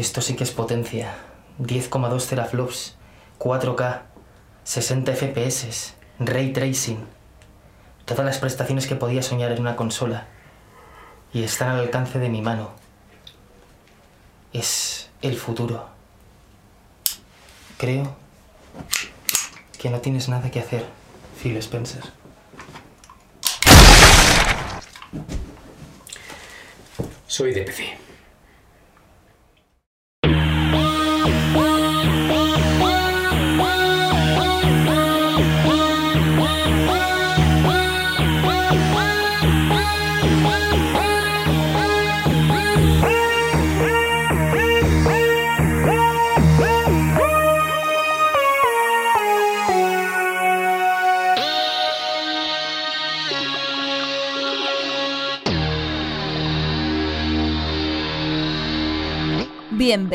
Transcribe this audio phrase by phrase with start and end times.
[0.00, 1.14] Esto sí que es potencia.
[1.58, 2.96] 10,2 teraflops,
[3.38, 4.00] 4K,
[4.64, 7.06] 60 FPS, ray tracing.
[8.06, 10.26] Todas las prestaciones que podía soñar en una consola.
[11.34, 12.70] Y están al alcance de mi mano.
[14.54, 15.86] Es el futuro.
[17.76, 18.16] Creo
[19.78, 20.86] que no tienes nada que hacer,
[21.42, 22.04] Phil Spencer.
[27.26, 28.09] Soy de.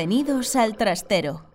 [0.08, 1.55] Bienvenidos al trastero.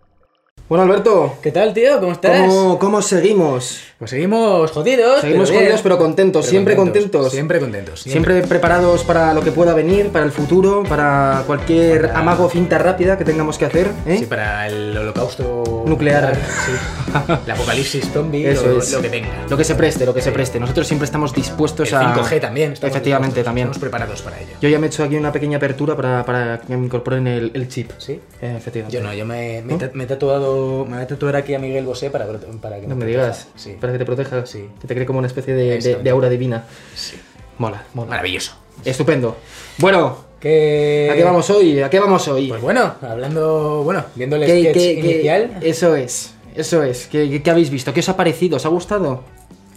[0.71, 1.99] Bueno, Alberto, ¿Qué tal, tío?
[1.99, 2.47] ¿Cómo estás?
[2.47, 3.81] ¿cómo, cómo seguimos?
[3.99, 5.21] Pues seguimos jodidos.
[5.21, 7.33] Seguimos pero jodidos, pero contentos, Pero siempre contentos.
[7.33, 8.01] Siempre contentos.
[8.03, 12.79] Siempre preparados para lo que pueda venir, para el futuro, para cualquier Para- amago finta
[12.79, 13.89] rápida que tengamos que hacer.
[14.07, 14.19] ¿eh?
[14.21, 16.37] Sí, para el holocausto Nuclear.
[16.37, 16.73] Sí.
[17.47, 18.93] El apocalipsis zombie, Eso lo, es.
[18.93, 19.29] lo que venga.
[19.49, 20.61] Lo que se preste, lo que se preste.
[20.61, 22.15] Nosotros siempre estamos dispuestos el a.
[22.15, 22.75] 5G también.
[22.81, 23.67] Efectivamente, también.
[23.67, 24.53] Estamos preparados para ello.
[24.61, 27.51] Yo ya me he hecho aquí una pequeña apertura para, para que me incorporen el,
[27.55, 27.91] el chip.
[27.99, 28.21] ¿Sí?
[28.41, 28.97] Eh, efectivamente.
[28.97, 29.61] Yo no, yo me,
[29.93, 30.59] me he tatuado.
[30.89, 33.06] Me voy a tatuar aquí a Miguel Bosé para, para que No me proteja.
[33.25, 33.48] digas.
[33.56, 33.77] Sí.
[33.80, 34.47] Para que te proteja.
[34.47, 34.69] Sí.
[34.80, 36.05] Que te cree como una especie de, de- Exactamente.
[36.05, 36.64] de aura divina.
[36.94, 37.16] Sí.
[37.58, 38.11] Mola, mola.
[38.11, 38.53] Maravilloso.
[38.84, 39.36] Estupendo.
[39.78, 41.08] Bueno, ¿Qué...
[41.12, 41.83] ¿a qué vamos hoy?
[41.83, 42.48] ¿A qué vamos hoy?
[42.48, 43.83] Pues bueno, hablando.
[43.84, 45.58] Bueno, viendo el ¿Qué- sketch qué- inicial.
[45.61, 47.06] Eso es, eso es.
[47.08, 47.92] ¿Qué, qué- habéis visto?
[47.92, 48.56] ¿Qué os ha parecido?
[48.56, 49.22] ¿Os ha gustado?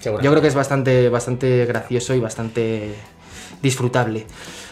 [0.03, 2.93] Yo creo que es bastante, bastante gracioso y bastante
[3.61, 4.25] disfrutable.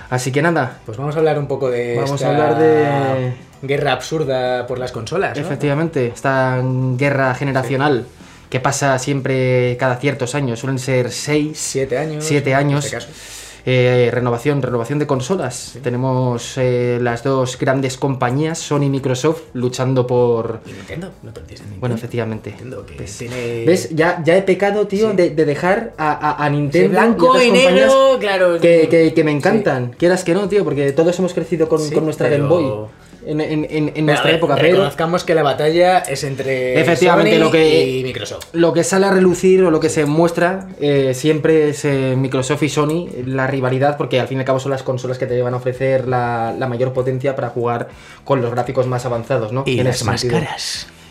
[0.09, 1.95] Así que nada, Pues vamos a hablar un poco de.
[1.95, 5.37] Vamos esta a hablar de- Guerra absurda por las consolas.
[5.37, 5.43] ¿no?
[5.43, 6.61] efectivamente, esta
[6.97, 8.05] guerra generacional
[8.49, 12.23] que pasa siempre cada ciertos años, suelen ser seis, Siete años.
[12.25, 12.85] siete años.
[12.91, 13.19] En este caso.
[13.63, 15.77] Eh, renovación, renovación de consolas.
[15.83, 21.41] Tenemos eh, las dos grandes compañías, Sony y Microsoft, luchando por, Y Nintendo, no te
[21.41, 21.75] Nintendo.
[21.79, 22.49] Bueno, efectivamente.
[22.49, 23.17] Nintendo, que ¿Ves?
[23.19, 23.89] tiene- ¿Ves?
[23.93, 25.15] Ya, ya he pecado, tío, Sí.
[25.15, 26.89] de, de dejar a, a- a Nintendo.
[26.89, 28.59] Blanco y compañías negro, claro.
[28.59, 29.91] Que, que- que me encantan.
[29.95, 32.87] Quieras que no, tío, porque todos hemos crecido con, con nuestra pero- Game Boy
[33.25, 36.79] en, en- en- en Pero, nuestra ver, época, pero Reconozcamos que la batalla es entre
[36.79, 38.45] Efectivamente, Sony lo que- y Microsoft.
[38.53, 42.63] lo que sale a relucir o lo que se muestra eh, siempre es eh, Microsoft
[42.63, 45.41] y Sony, la rivalidad, porque al fin y al cabo son las consolas que te
[45.41, 47.89] van a ofrecer la, la mayor potencia para jugar
[48.23, 49.63] con los gráficos más avanzados, ¿no?
[49.67, 50.39] En ese sentido.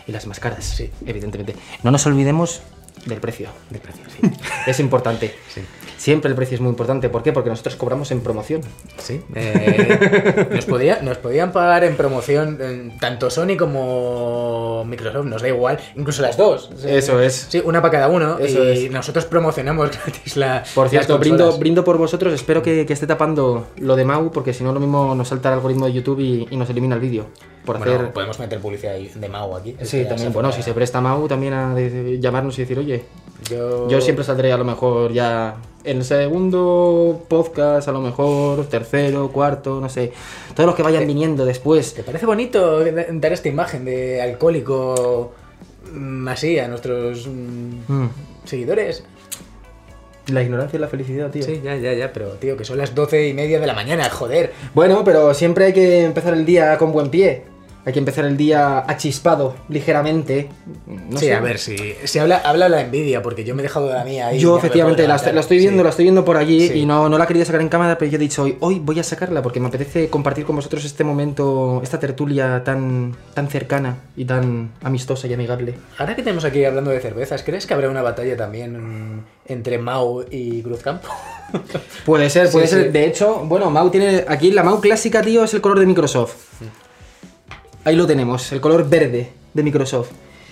[0.07, 0.89] Y las más caras, Sí.
[1.05, 1.55] evidentemente.
[1.83, 2.61] No nos olvidemos
[3.05, 3.49] del precio.
[3.69, 4.29] De precio, sí.
[4.67, 5.33] Es importante.
[5.53, 5.61] Sí.
[6.01, 7.09] Siempre el precio es muy importante.
[7.09, 7.31] ¿Por qué?
[7.31, 8.61] Porque nosotros cobramos en promoción.
[8.97, 9.21] Sí.
[9.35, 15.47] eh, nos, podía- nos podían pagar en promoción eh, tanto Sony como Microsoft, nos da
[15.49, 16.71] igual, incluso las dos.
[16.75, 16.87] Sí.
[16.89, 17.45] Eso es.
[17.49, 18.39] Sí, una para cada uno.
[18.39, 18.91] Eso y es.
[18.91, 20.63] nosotros promocionamos gratis la.
[20.73, 22.33] Por cierto, brindo, brindo por vosotros.
[22.33, 25.49] Espero que, que esté tapando lo de Mau, porque si no, lo mismo nos salta
[25.49, 27.27] el algoritmo de YouTube y, y nos elimina el vídeo.
[27.63, 28.11] Por Bueno, hacer.
[28.11, 29.75] podemos meter publicidad de Mau aquí.
[29.83, 30.33] Sí, también.
[30.33, 31.75] Bueno, si se presta Mau también a
[32.19, 33.03] llamarnos y decir, oye,
[33.51, 38.67] Yo, yo siempre saldré a lo mejor ya en el segundo podcast, a lo mejor
[38.67, 40.11] tercero, cuarto, no sé.
[40.55, 41.93] Todos los que vayan viniendo después.
[41.93, 45.33] ¿Te parece bonito dar esta imagen de alcohólico
[45.93, 48.09] mm, así a nuestros mm, Mm.
[48.45, 49.03] seguidores?
[50.27, 51.43] La ignorancia y la felicidad, tío.
[51.43, 54.07] Sí, ya, ya, ya, pero tío, que son las doce y media de la mañana,
[54.09, 54.53] joder.
[54.75, 57.43] Bueno, pero siempre hay que empezar el día con buen pie.
[57.85, 60.49] Hay que empezar el día achispado, ligeramente.
[60.85, 61.33] No sí, sé.
[61.33, 64.03] a ver, si, si habla, habla la envidia, porque yo me he dejado de la
[64.03, 64.39] mía ahí.
[64.39, 65.83] Yo me efectivamente la, la estoy viendo, Sí.
[65.83, 66.79] la estoy viendo por allí Sí.
[66.79, 68.99] y no, no la quería sacar en cámara, pero yo he dicho hoy, hoy voy
[68.99, 73.97] a sacarla porque me apetece compartir con vosotros este momento, esta tertulia tan, tan cercana
[74.15, 75.73] y tan amistosa y amigable.
[75.97, 80.23] Ahora que tenemos aquí hablando de cervezas, ¿crees que habrá una batalla también entre Mau
[80.29, 81.07] y Cruzcampo?
[82.05, 82.75] Puede ser, puede sí.
[82.75, 82.91] ser.
[82.91, 84.23] De hecho, bueno, Mau tiene.
[84.27, 86.35] Aquí la Mau clásica, tío, es el color de Microsoft.
[87.83, 90.11] Ahí lo tenemos, el color verde de Microsoft.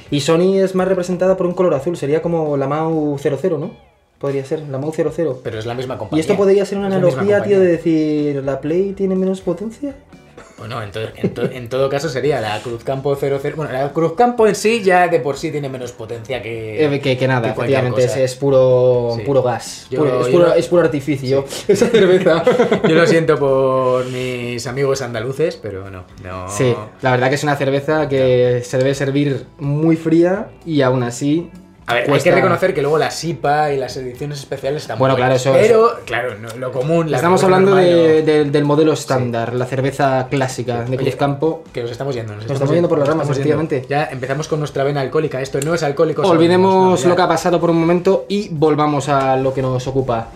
[0.10, 3.72] Y Sony es más representada por un color azul, sería como la Mau 00, ¿no?
[4.18, 5.42] Podría ser, la Mau 00.
[5.44, 6.20] Pero es la misma compañía.
[6.20, 9.94] Y esto podría ser una Es analogía, tío, de decir, ¿la Play tiene menos potencia?
[10.60, 13.40] Bueno, en, to- en to- en todo caso sería la Cruzcampo 00.
[13.56, 16.86] Bueno, la Cruzcampo en sí ya de por sí tiene menos potencia que.
[16.86, 19.24] Eh, que, que nada, que efectivamente, es, puro, Sí.
[19.24, 19.88] puro gas.
[19.90, 21.46] Yo- puro- es puro artificio.
[21.68, 22.44] Esa cerveza.
[22.88, 26.04] Yo lo siento por mis amigos andaluces, pero no.
[26.24, 26.50] no.
[26.50, 31.04] Sí, la verdad que es una cerveza que se debe servir muy fría y aún
[31.04, 31.50] así
[31.90, 35.16] A ver, hay que reconocer que luego la SIPA y las ediciones especiales están Bueno,
[35.16, 37.10] claro, eso- Pero, claro, no- lo común.
[37.10, 41.64] la Estamos hablando de- de- del modelo estándar, la cerveza clásica de Oye, Cruzcampo.
[41.74, 42.36] Que nos estamos yendo.
[42.36, 43.86] Nos, estamos yendo por las nos ramas, efectivamente.
[43.90, 45.42] Ya empezamos con nuestra vena alcohólica.
[45.42, 46.22] Esto no es alcohólico.
[46.22, 49.88] Olvidemos no, lo que ha pasado por un momento y volvamos a lo que nos
[49.88, 50.28] ocupa.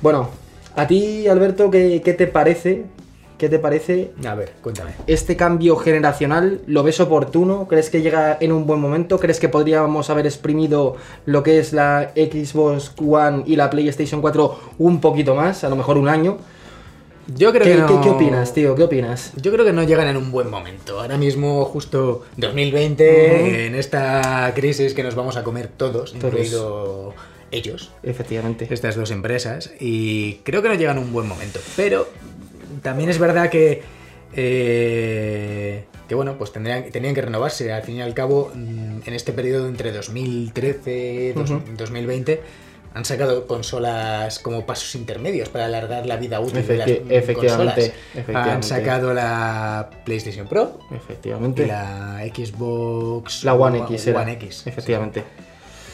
[0.00, 0.30] Bueno,
[0.74, 2.84] a ti, Alberto, ¿qué, qué te parece?
[3.44, 4.92] ¿Qué te parece A ver, cuéntame.
[5.06, 6.62] este cambio generacional?
[6.66, 7.68] ¿Lo ves oportuno?
[7.68, 9.18] ¿Crees que llega en un buen momento?
[9.18, 10.96] ¿Crees que podríamos haber exprimido
[11.26, 15.62] lo que es la Xbox One y la PlayStation 4 un poquito más?
[15.62, 16.38] A lo mejor un año.
[17.36, 18.74] Yo creo ¿Qué, que no- qué- qué opinas, tío?
[18.74, 19.32] ¿Qué opinas?
[19.36, 20.98] Yo creo que no llegan en un buen momento.
[21.02, 26.24] Ahora mismo, justo 2020, en esta crisis que nos vamos a comer todos, Todos.
[26.32, 27.12] incluido
[27.50, 28.66] ellos, Efectivamente.
[28.70, 31.60] estas dos empresas, y creo que no llegan en un buen momento.
[31.76, 32.08] Pero
[32.84, 33.82] también es verdad que,
[34.36, 37.72] eh, que bueno, pues tendrían, tenían que renovarse.
[37.72, 41.62] Al fin y al cabo, mm, en este periodo entre 2013 y dos- Ujú.
[41.76, 42.40] 2020
[42.94, 47.34] han sacado consolas como pasos intermedios para alargar la vida útil de las Efecti- efectivamente,
[47.34, 47.78] consolas.
[48.14, 48.50] efectivamente.
[48.52, 51.66] Han sacado la PlayStation Pro y Efectivamente.
[51.66, 54.06] la Xbox La One X.
[54.14, 54.66] One X.
[54.66, 55.24] Efectivamente.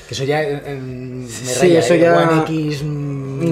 [0.09, 2.01] Que eso ya eh, me Sí, raya, eso ¿eh?
[2.01, 2.83] ya- One X.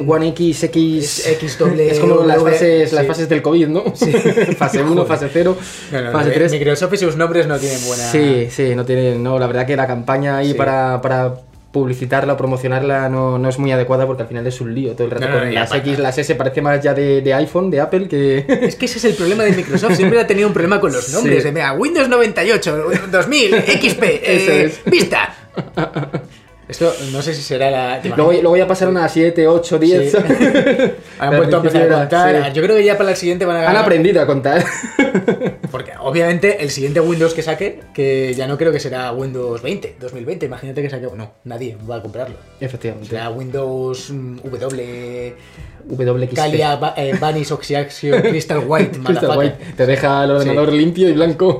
[0.06, 1.26] One X, X.
[1.26, 3.08] X doble Es como las fases, las sí.
[3.08, 3.84] fases del COVID, ¿no?
[4.58, 5.06] fase 1, Joder.
[5.06, 5.56] fase 0,
[5.92, 6.52] No, no, fase no, 3.
[6.52, 8.04] Microsoft y sus nombres no tienen buena.
[8.10, 9.14] Sí, sí, no tiene.
[9.16, 10.54] No, la verdad que la campaña ahí Sí.
[10.54, 11.34] para, para
[11.70, 15.04] publicitarla o promocionarla no, no es muy adecuada porque al final es un lío todo
[15.04, 15.26] el rato.
[15.28, 18.08] No, no, con las X, las S parece más ya de, de iPhone, de Apple,
[18.08, 18.44] que.
[18.48, 19.94] Es que ese es el problema de Microsoft.
[19.96, 21.38] Siempre ha tenido un problema con los nombres.
[21.42, 21.44] Sí.
[21.44, 24.80] De, mira, Windows 98, 2000, XP, eh, es.
[24.86, 25.34] Vista.
[26.68, 28.02] Esto no sé si será la.
[28.02, 30.10] ¿te luego, luego ya pasaron a 7, 8, 10.
[30.12, 30.18] Sí.
[31.18, 32.44] Han vuelto a empezar a contar.
[32.44, 32.52] Sí.
[32.52, 34.62] Yo creo que ya para el siguiente van a Han aprendido a contar.
[35.70, 39.96] Porque obviamente el siguiente Windows que saque, que ya no creo que será Windows 20,
[39.98, 41.08] 2020, imagínate que saque.
[41.16, 42.36] No, nadie va a comprarlo.
[42.60, 43.08] Efectivamente.
[43.08, 45.34] Será Windows mm, W.
[45.88, 46.34] WXT.
[46.34, 47.18] Calia eh,
[47.50, 49.38] Oxidation Crystal White, Crystal.
[49.38, 49.56] White.
[49.76, 50.76] Te deja el ordenador Sí.
[50.76, 51.58] limpio y blanco.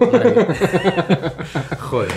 [1.79, 2.13] Joder.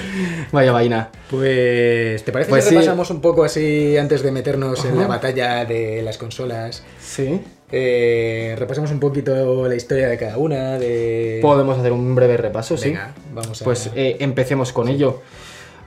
[0.52, 1.10] Vaya vaina.
[1.30, 2.76] Pues, ¿te parece Pues sí.
[2.82, 6.84] Repasamos un poco así antes de meternos en la batalla de las consolas?
[7.00, 7.42] Sí.
[7.72, 11.40] Eh, repasamos un poquito la historia de cada una, de...
[11.42, 12.94] Podemos hacer un breve repaso, sí.
[13.34, 13.66] Vamos a...
[13.66, 15.22] Pues eh, empecemos con ello.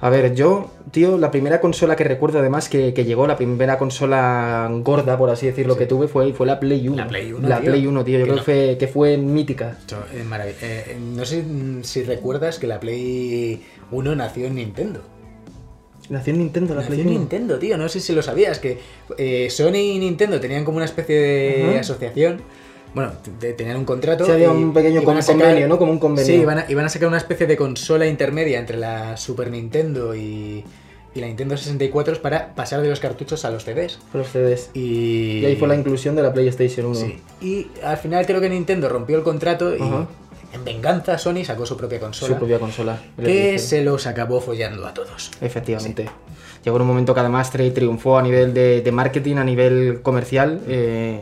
[0.00, 3.78] A ver, yo, tío, la primera consola que recuerdo además que, que llegó, la primera
[3.78, 6.96] consola gorda, por así decirlo, que tuve fue, fue la Play 1.
[6.96, 7.70] La Play 1, La tío.
[7.70, 8.18] Play 1, tío.
[8.18, 8.42] Yo Que creo no.
[8.42, 9.78] fue, que fue mítica.
[10.28, 11.42] Marav- eh, no sé
[11.82, 13.62] si recuerdas que la Play
[13.92, 15.00] 1 nació en Nintendo.
[16.10, 17.10] Nació en Nintendo la Nació en 1.
[17.18, 17.76] Nintendo, tío.
[17.78, 18.78] No sé si lo sabías, que
[19.16, 22.42] eh, Sony y Nintendo tenían como una especie de asociación.
[22.94, 24.24] Bueno, te- tenían un contrato.
[24.24, 25.78] Sí, había un pequeño a convenio, ¿no?
[25.78, 26.26] Como un convenio.
[26.32, 30.14] Sí, iban a, iban a sacar una especie de consola intermedia entre la Super Nintendo
[30.14, 30.62] y,
[31.14, 33.98] y la Nintendo 64 para pasar de los cartuchos a los CDs.
[34.12, 34.70] Fue los CDs.
[34.74, 36.94] Y, Y ahí fue la inclusión de la PlayStation 1.
[36.94, 37.16] Sí.
[37.40, 39.80] Y al final creo que Nintendo rompió el contrato y.
[40.54, 42.32] en venganza Sony sacó su propia consola.
[42.32, 42.98] Su propia consola.
[43.22, 43.66] que Sí.
[43.66, 45.30] se los acabó follando a todos.
[45.40, 46.08] Efectivamente.
[46.64, 50.60] Llegó un momento que además tri- triunfó a nivel de, de marketing, a nivel comercial.
[50.68, 51.20] eh,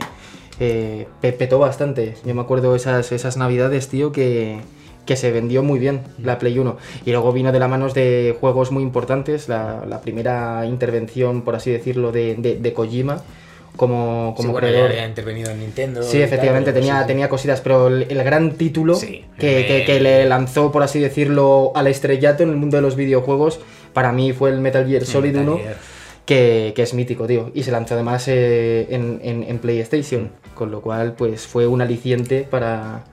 [0.59, 2.15] eh, pe- petó bastante.
[2.25, 4.59] Yo me acuerdo esas, esas navidades, tío, que,
[5.05, 6.77] que se vendió muy bien la Play 1.
[7.05, 9.49] Y luego vino de la manos de juegos muy importantes.
[9.49, 13.21] La, la primera intervención, por así decirlo, de, de- de Kojima
[13.75, 14.89] como, como Sí, bueno, creador.
[14.89, 16.03] ya había intervenido en Nintendo.
[16.03, 17.07] Sí, efectivamente, tal, tenía, sí.
[17.07, 20.99] tenía cositas, pero el, el gran título que, me- que- que le lanzó, por así
[20.99, 23.59] decirlo, al estrellato en el mundo de los videojuegos,
[23.93, 25.77] para mí fue el Metal Gear Solid Metal 1, Gear.
[26.25, 27.51] que, que es mítico, tío.
[27.53, 31.81] Y se lanzó además eh, en, en- en PlayStation, con lo cual pues fue un
[31.81, 33.03] aliciente para,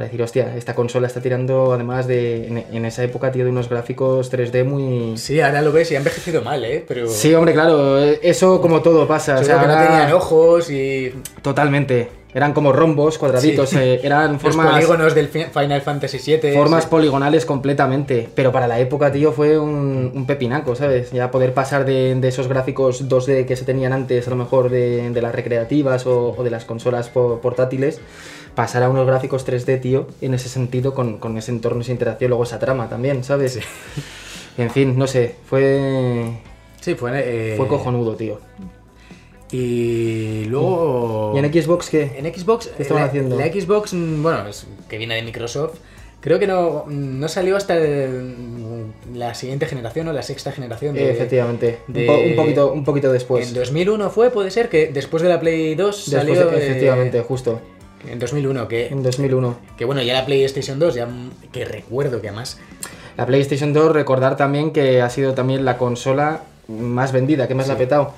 [0.00, 3.50] para decir, hostia, esta consola está tirando además de, en, en esa época, tío, de
[3.50, 5.18] unos gráficos 3D muy...
[5.18, 6.82] Sí, ahora lo ves y ha envejecido mal, ¿eh?
[6.88, 7.06] Pero.
[7.06, 9.34] Sí, hombre, claro, eso como todo pasa.
[9.34, 11.12] o Seguro sea, que no ahora- tenían ojos y.
[11.42, 12.08] Totalmente.
[12.32, 13.76] Eran como rombos, cuadraditos, Sí.
[13.78, 14.72] eh, eran Los formas...
[14.72, 16.52] polígonos del Fi- Final Fantasy VII.
[16.54, 16.88] Formas sí.
[16.88, 21.10] poligonales completamente, pero para la época, tío, fue un, un pepinaco, ¿sabes?
[21.10, 24.70] Ya poder pasar de, de esos gráficos 2D que se tenían antes, a lo mejor
[24.70, 28.00] de, de las recreativas o, o de las consolas po- portátiles,
[28.54, 32.28] pasar a unos gráficos 3D, tío, en ese sentido, con, con ese entorno, esa interacción,
[32.30, 33.58] luego esa trama también, ¿sabes?
[34.58, 36.32] En fin, no sé, fue,
[36.80, 37.10] Sí, fue.
[37.14, 38.40] eh, fue cojonudo, tío.
[39.52, 41.32] Y luego.
[41.34, 42.12] ¿Y en Xbox qué?
[42.16, 42.68] En Xbox.
[42.76, 43.36] ¿Qué estaban la, haciendo?
[43.38, 45.74] La Xbox, bueno, es- que viene de Microsoft.
[46.20, 50.94] Creo que no, no salió hasta el- la siguiente generación o la sexta generación.
[50.94, 53.48] De, Efectivamente, un de- po- un, poquito, un poquito después.
[53.48, 56.50] En 2001 fue, puede ser, que después de la Play 2 Después salió.
[56.50, 57.60] de- eh, efectivamente, justo,
[58.08, 59.56] en 2001, que, en 2001.
[59.76, 61.08] que bueno, ya la PlayStation 2, ya
[61.52, 62.58] que recuerdo que además.
[63.16, 67.68] La PlayStation 2, recordar también que ha sido también la consola más vendida, que más
[67.68, 68.14] la ha petado.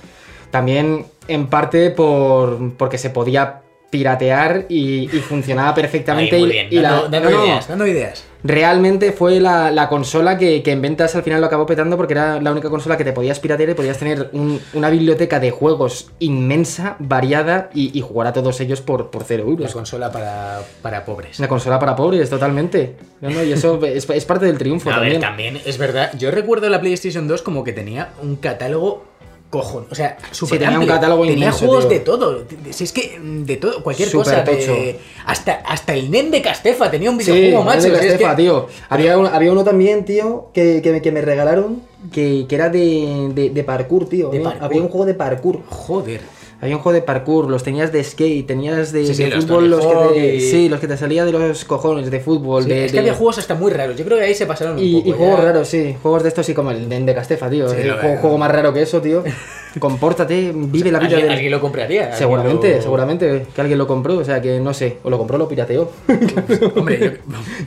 [0.51, 3.63] También en parte por, porque se podía
[3.93, 6.35] piratear y, y funcionaba perfectamente.
[6.35, 8.25] Ahí, muy bien, y dando, dando no, ideas, dando ideas.
[8.45, 12.15] Realmente fue la, la consola que, que en ventas al final lo acabó petando porque
[12.15, 15.53] era la única consola que te podías piratear y podías tener un- una biblioteca de
[15.53, 19.73] juegos inmensa, variada y, y jugar a todos ellos por, por cero euros.
[19.73, 21.39] consola para, para pobres.
[21.39, 22.97] Una consola para pobres, totalmente.
[23.21, 25.21] No, no, y eso es, es parte del triunfo A ver, también.
[25.21, 26.11] también es verdad.
[26.19, 29.05] Yo recuerdo la PlayStation 2 como que tenía un catálogo
[29.53, 29.87] cojón.
[29.91, 31.99] O sea, súper tenía un catálogo Tenía inmenso, juegos tío.
[31.99, 32.45] de todo.
[32.71, 34.43] Si es que mm, de todo, cualquier cosa.
[34.43, 37.83] de- hasta, hasta el NEM de Castefa tenía un Sí, videojuego, macho.
[37.83, 38.67] de es Castefa, que- tío.
[38.89, 42.71] Había, un- había uno también, tío, que, que, me- que me regalaron que, que era
[42.71, 44.31] de, de, de parkour, tío.
[44.31, 44.65] De había, parkour.
[44.67, 45.61] había un juego de parkour.
[45.69, 46.21] Joder.
[46.63, 49.45] Había un juego de parkour, los tenías de skate, tenías de, Sí, sí, de los
[49.45, 52.63] fútbol, los que te, y- sí, los que te salía de los cojones, de fútbol,
[52.63, 53.97] Sí, de, es que de- había juegos hasta muy raros.
[53.97, 55.09] Yo creo que ahí se pasaron un y, poco.
[55.09, 55.45] y juegos ya.
[55.45, 57.69] raros, sí, juegos de estos sí como el de, de Castefa, tío.
[57.69, 58.21] Sí, el lo juego, veo.
[58.21, 59.25] juego más raro que eso, tío.
[59.79, 62.01] Compórtate, vive la vida ¿Alguien, del- alguien lo compraría.
[62.03, 65.19] alguien Seguramente, lo- seguramente que alguien lo compró, o sea que no sé, o lo
[65.19, 65.91] compró o lo pirateó.
[66.77, 67.11] Hombre, yo-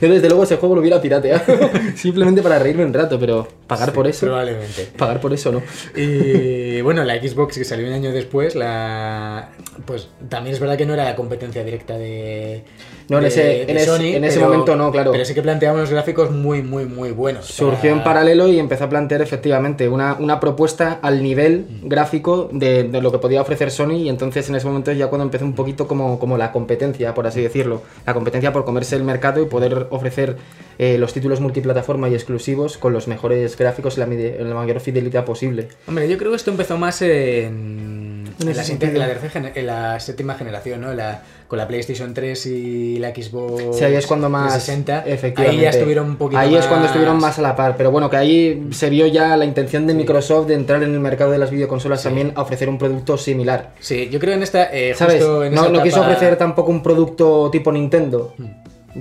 [0.00, 1.42] Yo desde luego ese juego lo hubiera pirateado,
[1.96, 4.88] simplemente para reírme un rato, pero pagar por eso, Probablemente.
[4.96, 5.62] pagar por eso no.
[5.96, 9.50] Y bueno, la Xbox que salió un año después, la
[9.84, 12.64] pues también es verdad que no era la competencia directa de,
[13.08, 15.12] No, en ese- de en ese- Sony, en ese pero- momento no, claro.
[15.12, 17.46] Pero sí que planteaba unos gráficos muy, muy, muy buenos.
[17.46, 22.50] Surgió en para- paralelo y empezó a plantear efectivamente una, una propuesta al nivel gráfico
[22.52, 25.46] de, de lo que podía ofrecer Sony y entonces en ese momento ya cuando empezó
[25.46, 29.40] un poquito como, como la competencia, por así decirlo, la competencia por comerse el mercado
[29.40, 30.36] y poder ofrecer
[30.78, 35.24] eh, los títulos multiplataforma y exclusivos con los mejores gráficos y la, la mayor fidelidad
[35.24, 35.68] posible.
[35.88, 39.98] Hombre, yo creo que esto empezó más en, en, la, en la tercera en la
[39.98, 40.92] séptima generación, ¿no?
[40.92, 44.52] La, con la PlayStation 3 y la Xbox Sí, ahí es cuando más.
[44.52, 45.04] 360.
[45.06, 45.56] Efectivamente.
[45.58, 46.60] Ahí ya estuvieron un poquito Ahí más...
[46.60, 47.76] es cuando estuvieron más a la par.
[47.76, 51.00] Pero bueno, que ahí se vio ya la intención de Microsoft de entrar en el
[51.00, 53.70] mercado de las videoconsolas también a ofrecer un producto similar.
[53.80, 54.64] Sí, yo creo en esta...
[54.72, 55.16] eh, ¿Sabes?
[55.18, 58.34] justo en No, esa no quiso etapa- ofrecer tampoco un producto tipo Nintendo.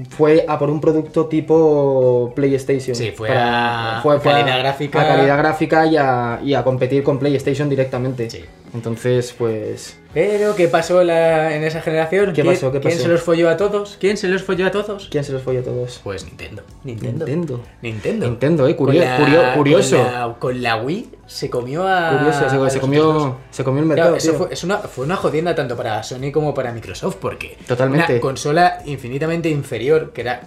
[0.09, 2.95] Fue a por un producto tipo PlayStation.
[2.95, 5.01] Sí, fue a- fue- a fue calidad gráfica.
[5.01, 8.29] A calidad gráfica y a, y a competir con PlayStation directamente.
[8.29, 8.43] Sí.
[8.75, 9.97] Entonces, pues.
[10.13, 12.27] Pero, ¿qué pasó la- en esa generación?
[12.33, 12.71] ¿Qué ¿Quién- pasó?
[12.71, 13.97] ¿Qué ¿Quién se los folló a todos?
[13.99, 15.07] ¿Quién se los folló a todos?
[15.09, 15.99] ¿Quién se los fue a todos?
[16.03, 16.61] Pues Nintendo.
[16.83, 17.25] Nintendo.
[17.25, 17.63] Nintendo.
[17.81, 18.25] Nintendo.
[18.27, 19.97] Nintendo, eh, Con curio- la- curio- curioso.
[19.97, 22.17] Con la, con la Wii se comió a.
[22.17, 24.15] Curioso, se, a se los comió, se comió el Claro, mercado.
[24.17, 28.13] eso fue, es una, fue una jodienda tanto para Sony como para Microsoft, porque Totalmente.
[28.13, 30.41] una consola infinitamente inferior, que era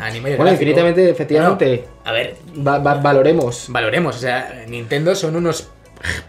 [0.00, 1.84] a nivel Bueno, infinitamente, efectivamente.
[2.04, 3.66] A ver, Va- va- valoremos.
[3.68, 5.68] valoremos, o sea, Nintendo son unos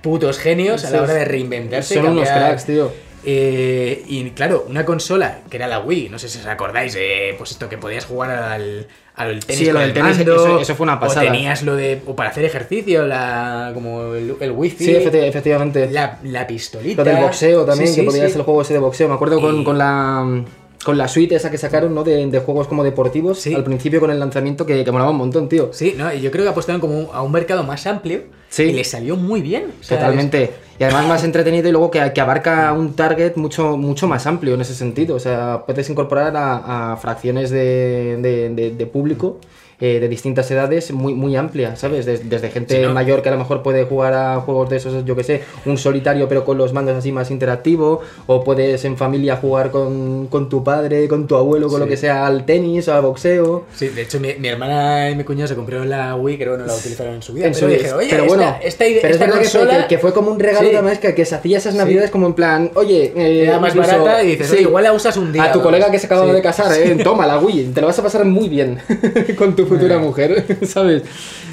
[0.02, 1.96] putos genios a la hora de reinventarse.
[1.96, 2.92] Son unos cracks, tío.
[3.30, 7.36] Eh, y claro, una consola que era la Wii, no sé si os acordáis, eh,
[7.38, 9.60] pues esto que podías jugar al, al tenis.
[9.66, 11.24] Sí, lo del el tenis, mando, eso- eso fue una pasada.
[11.28, 12.02] O tenías lo de.
[12.06, 14.86] O para hacer ejercicio, la, como el, el wifi.
[14.86, 15.90] Sí, efecti- efectivamente.
[15.92, 17.04] La, la pistolita.
[17.04, 18.38] Lo del boxeo también, Sí, que podías sí.
[18.38, 19.10] el juego ese de boxeo.
[19.10, 20.44] Me acuerdo con, Y- con la
[20.84, 22.04] con la suite esa que sacaron, ¿no?
[22.04, 23.40] De, de juegos como deportivos.
[23.40, 23.54] Sí.
[23.54, 25.70] Al principio con el lanzamiento que, que molaba un montón, tío.
[25.74, 28.64] Sí, no, y yo creo que apostaron como a un mercado más amplio Sí.
[28.64, 29.74] y le salió muy bien.
[29.80, 30.52] o sea, Totalmente.
[30.80, 34.54] Y además más entretenido y luego que, que abarca un target mucho, mucho más amplio
[34.54, 35.16] en ese sentido.
[35.16, 39.40] O sea, puedes incorporar a, a fracciones de, de- de- de público
[39.80, 42.06] eh, de distintas edades muy, muy amplias, ¿sabes?
[42.08, 42.94] Des- desde gente Sí, ¿no?
[42.94, 45.78] mayor que a lo mejor puede jugar a juegos de esos, yo que sé, un
[45.78, 50.50] solitario pero con los mandos así más interactivo, o puedes en familia jugar con, con
[50.50, 51.92] tu padre, con tu abuelo, con lo Sí.
[51.92, 53.66] que sea, al tenis o al boxeo.
[53.76, 56.60] Sí, de hecho mi, mi hermana y mi cuñado se compraron la Wii, creo que
[56.62, 57.46] no la utilizaron en su vida.
[57.46, 59.48] En pero su- dije, oye, pero esta, bueno, esta, ide- pero es esta verdad que
[59.50, 60.74] fue- consola que, que fue como un regalo Sí.
[60.76, 63.92] además que, que se hacía esas navidades como en plan, oye, eh, Era más incluso-
[64.04, 65.44] barata y dices, sí, "Oye, igual la usas un día.
[65.44, 65.92] a tu colega dos".
[65.92, 68.50] que se acaba de casar, eh, toma la Wii, te lo vas a pasar muy
[68.50, 68.80] bien
[69.38, 71.04] con tu futura mujer, ¿sabes?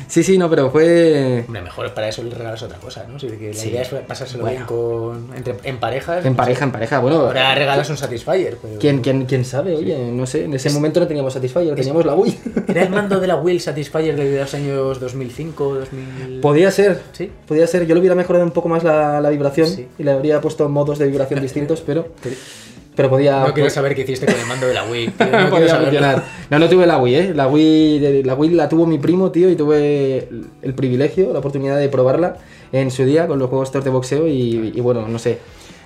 [0.06, 3.18] Sí, sí, no, pero fue Hombre, mejor para eso le regalas otra cosa, ¿no?
[3.18, 3.70] Si que la Sí.
[3.70, 4.56] idea es pasárselo Bueno.
[4.58, 6.24] bien con, entre, en parejas.
[6.26, 6.64] en pareja, sé.
[6.64, 7.20] en pareja, bueno.
[7.20, 8.58] Ahora regalas un Satisfyer.
[8.60, 8.78] Pero...
[8.78, 9.74] ¿Quién, quién, quién sabe?
[9.74, 12.38] Oye, no sé, en ese momento no teníamos Satisfyer, teníamos la Wii.
[12.68, 16.40] ¿Era el mando de la Wii el Satisfyer de los años 2005, 2000?
[16.40, 17.30] Podía ser, Sí.
[17.48, 17.86] podía ser.
[17.86, 19.88] Yo le hubiera mejorado un poco más la, la vibración Sí.
[19.98, 22.08] y le habría puesto modos de vibración distintos, pero,
[22.96, 23.40] pero podía.
[23.44, 25.08] No quiero saber qué hiciste con el mando de la Wii.
[25.08, 26.24] tío, no podía funcionar.
[26.50, 27.32] No, no tuve la Wii, ¿eh?
[27.34, 30.28] La Wii, la Wii la tuvo mi primo, tío, y tuve
[30.62, 32.36] el privilegio, la oportunidad de probarla
[32.72, 35.38] en su día con los juegos de boxeo y, y bueno, no sé.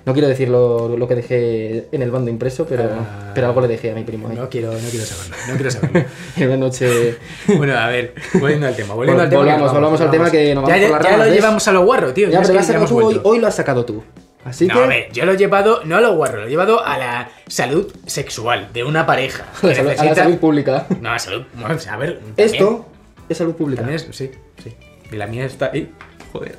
[0.06, 3.32] No quiero decir lo, lo que dejé en el bando impreso, pero, Ah.
[3.34, 4.36] pero algo le dejé a mi primo ahí.
[4.36, 5.36] No quiero, no quiero saberlo.
[5.48, 6.04] No quiero saberlo.
[6.36, 7.16] En una noche...
[7.58, 8.94] bueno, a ver, volviendo al tema.
[8.94, 11.02] Volviendo Vol- al tema que volvamos, volvamos al tema que nos ya, vamos ya, por
[11.02, 12.30] las ya lo llevamos a lo guarro, tío.
[12.30, 14.02] Ya, es pero lo que has sacado tú hoy, hoy lo has sacado tú.
[14.48, 14.80] Así No, que...
[14.80, 17.30] a ver, yo lo he llevado, no a lo guarro, lo he llevado a la
[17.46, 19.44] salud sexual de una pareja.
[19.62, 20.86] la, salud, a la necesita- salud pública.
[21.00, 21.44] No, a la salud.
[21.54, 22.18] Bueno, a ver.
[22.18, 22.86] también- Esto
[23.28, 23.82] es salud pública.
[23.82, 24.30] También es, sí,
[24.62, 24.72] sí.
[25.12, 25.92] Y la mía está ahí.
[26.32, 26.56] Joder.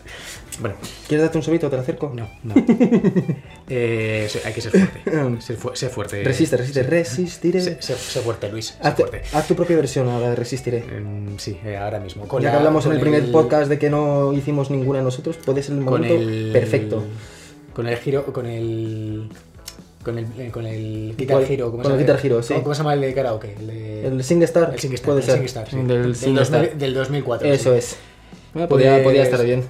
[0.60, 0.76] Bueno,
[1.08, 1.70] ¿Quieres darte un sobito?
[1.70, 2.12] ¿Te lo acerco?
[2.14, 2.54] no, no.
[3.72, 5.42] Eh, hay que ser fuerte.
[5.42, 6.24] Ser, fu- ser fuerte.
[6.24, 7.62] Resiste, resiste, resistiré.
[7.62, 8.76] Sé, sé- sé fuerte, Luis.
[8.82, 9.22] Hazte- fuerte.
[9.32, 10.78] haz tu propia versión ahora de Resistiré.
[10.80, 12.28] Em, sí, eh, ahora mismo.
[12.28, 15.38] Con ya la- que hablamos en el primer podcast de que no hicimos ninguna nosotros,
[15.38, 17.04] puede ser el momento el perfecto.
[17.80, 19.30] Con el giro, con el.
[20.04, 21.42] Con el, eh, con el Guitar.
[21.50, 21.72] Hero.
[21.72, 22.14] ¿cómo Con se el llama?
[22.14, 22.54] Guitar Hero, sí.
[22.56, 23.56] ¿Cómo, cómo se llama el de karaoke?
[23.58, 25.36] El, de- El SingStar, el SingStar, puede el ser.
[25.38, 25.78] SingStar, sí.
[25.78, 26.62] Del del, SingStar.
[26.62, 27.48] 2000 del 2004.
[27.48, 27.78] Eso sí.
[27.78, 27.96] es.
[28.54, 29.64] Ah, podía, Pues- podía estar bien.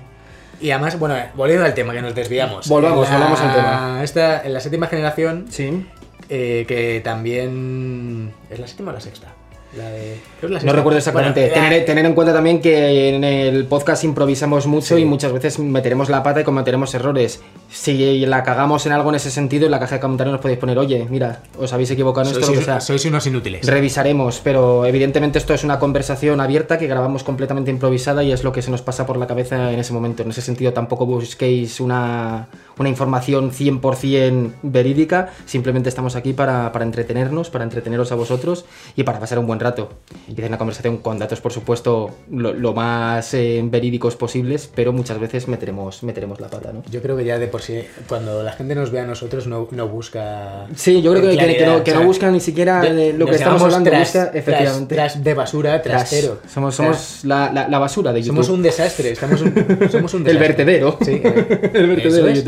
[0.59, 2.67] Y además, bueno, volviendo al tema, que nos desviamos.
[2.67, 4.03] Volvamos, la- volvamos al tema.
[4.03, 5.85] Esta, en la séptima generación, Sí.
[6.29, 8.31] eh, que también.
[8.49, 9.27] ¿Es la séptima o la sexta?
[9.77, 10.17] La de.
[10.39, 11.41] creo la No recuerdo exactamente.
[11.41, 15.01] Bueno, la- tener, tener en cuenta también que en el podcast improvisamos mucho Sí.
[15.03, 17.39] y muchas veces meteremos la pata y cometeremos errores.
[17.69, 20.57] Si la cagamos en algo en ese sentido, en la caja de comentarios nos podéis
[20.59, 22.79] poner, oye, mira, os habéis equivocado en esto, sois, que sea.
[22.81, 23.67] sois unos inútiles.
[23.67, 28.51] Revisaremos, pero evidentemente esto es una conversación abierta que grabamos completamente improvisada y es lo
[28.51, 30.23] que se nos pasa por la cabeza en ese momento.
[30.23, 32.47] En ese sentido tampoco busquéis una,
[32.79, 39.03] una información 100% verídica, simplemente estamos aquí para, para entretenernos, para entreteneros a vosotros y
[39.03, 39.89] para pasar un buen rato.
[40.27, 44.93] Y hacer una conversación con datos, por supuesto, lo, lo más eh, verídicos posibles, pero
[44.93, 46.83] muchas veces meteremos, meteremos la pata, ¿no?
[46.91, 49.67] Yo creo que ya de por sí, cuando la gente nos ve a nosotros, no,
[49.71, 50.67] no busca.
[50.75, 53.35] Sí, yo creo que, que- no, que o no sea, buscan ni siquiera lo que
[53.35, 54.95] estamos hablando, tras- busca efectivamente.
[54.95, 56.09] tras de basura, Tras.
[56.09, 56.39] trastero.
[56.51, 58.43] Somos, somos la, la- la basura de YouTube.
[58.43, 59.11] somos un desastre.
[59.11, 59.53] Estamos un,
[59.91, 60.47] somos un El desastre.
[60.65, 60.97] vertedero.
[61.01, 62.39] Sí, eh, el vertedero de es.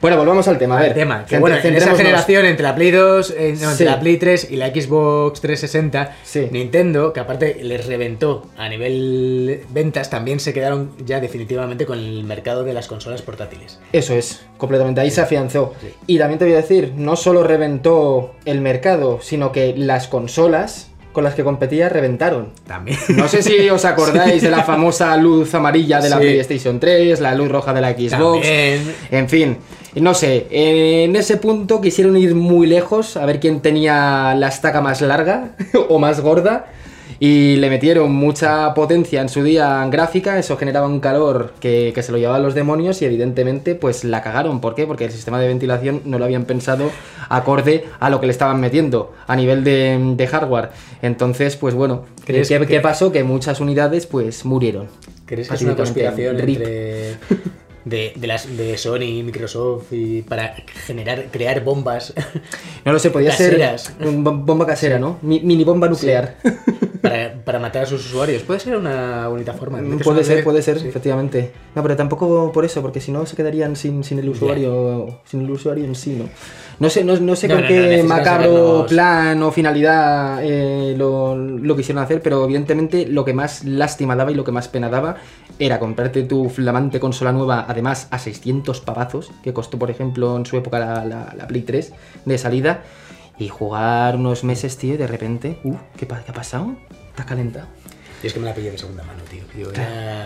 [0.00, 0.78] Bueno, volvamos al tema.
[0.78, 3.58] A ver, tema, que cent- bueno, en esa generación entre la Play 2, eh, no,
[3.58, 3.64] Sí.
[3.72, 6.48] entre la Play 3 y la Xbox 360, Sí.
[6.50, 12.24] Nintendo, que aparte les reventó a nivel ventas, también se quedaron ya definitivamente con el
[12.24, 13.78] mercado de las consolas portátiles.
[13.92, 15.02] Eso es, completamente.
[15.02, 15.74] Ahí se afianzó.
[16.06, 20.86] Y también te voy a decir, no solo reventó el mercado, sino que las consolas
[21.12, 22.52] con las que competía reventaron.
[22.66, 22.96] También.
[23.10, 26.22] No sé si os acordáis de la famosa luz amarilla de la Sí.
[26.22, 28.10] PlayStation 3, la luz roja de la Xbox.
[28.46, 28.94] También.
[29.10, 29.56] En fin,
[29.96, 34.80] no sé, en ese punto quisieron ir muy lejos a ver quién tenía la estaca
[34.80, 35.52] más larga
[35.88, 36.66] o más gorda
[37.22, 42.02] y le metieron mucha potencia en su día gráfica, eso generaba un calor que, que
[42.02, 44.62] se lo llevaban los demonios y evidentemente pues la cagaron.
[44.62, 44.86] ¿Por qué?
[44.86, 46.90] Porque el sistema de ventilación no lo habían pensado
[47.28, 50.70] acorde a lo que le estaban metiendo a nivel de, de hardware.
[51.02, 53.12] Entonces, pues bueno, ¿qué, ¿Crees qué que- pasó?
[53.12, 54.86] Que muchas unidades pues murieron.
[55.26, 57.16] ¿Crees que es una conspiración entre
[57.84, 60.54] de, de las de Sony Microsoft y para
[60.86, 62.12] generar crear bombas
[62.84, 63.94] No lo sé, podía Caseras.
[63.98, 65.18] ser bomba casera, ¿no?
[65.22, 66.36] Mi- mini bomba nuclear.
[67.02, 68.42] para, para matar a sus usuarios?
[68.42, 69.78] Puede ser una bonita forma.
[69.80, 70.88] Metes puede ser, puede ser, sí.
[70.88, 71.52] efectivamente.
[71.74, 75.42] No, pero tampoco por eso, porque si no se quedarían sin, sin el usuario sin
[75.42, 76.28] el usuario en sí, ¿no?
[76.80, 81.36] No sé, no, no sé No, con no, qué macabro plan o finalidad eh, lo,
[81.36, 84.88] lo quisieron hacer, pero evidentemente lo que más lástima daba y lo que más pena
[84.88, 85.16] daba
[85.58, 90.46] era comprarte tu flamante consola nueva, además a 600 pavazos, que costó, por ejemplo, en
[90.46, 91.92] su época la, la- la Play 3
[92.24, 92.82] de salida,
[93.38, 96.76] y jugar unos meses, tío, y de repente, uh, ¿qué, pa- qué ha pasado?
[97.10, 97.66] ¿Estás calentado?
[98.22, 99.42] Yo es que me la pillé de segunda mano, tío.
[99.58, 99.70] Yo,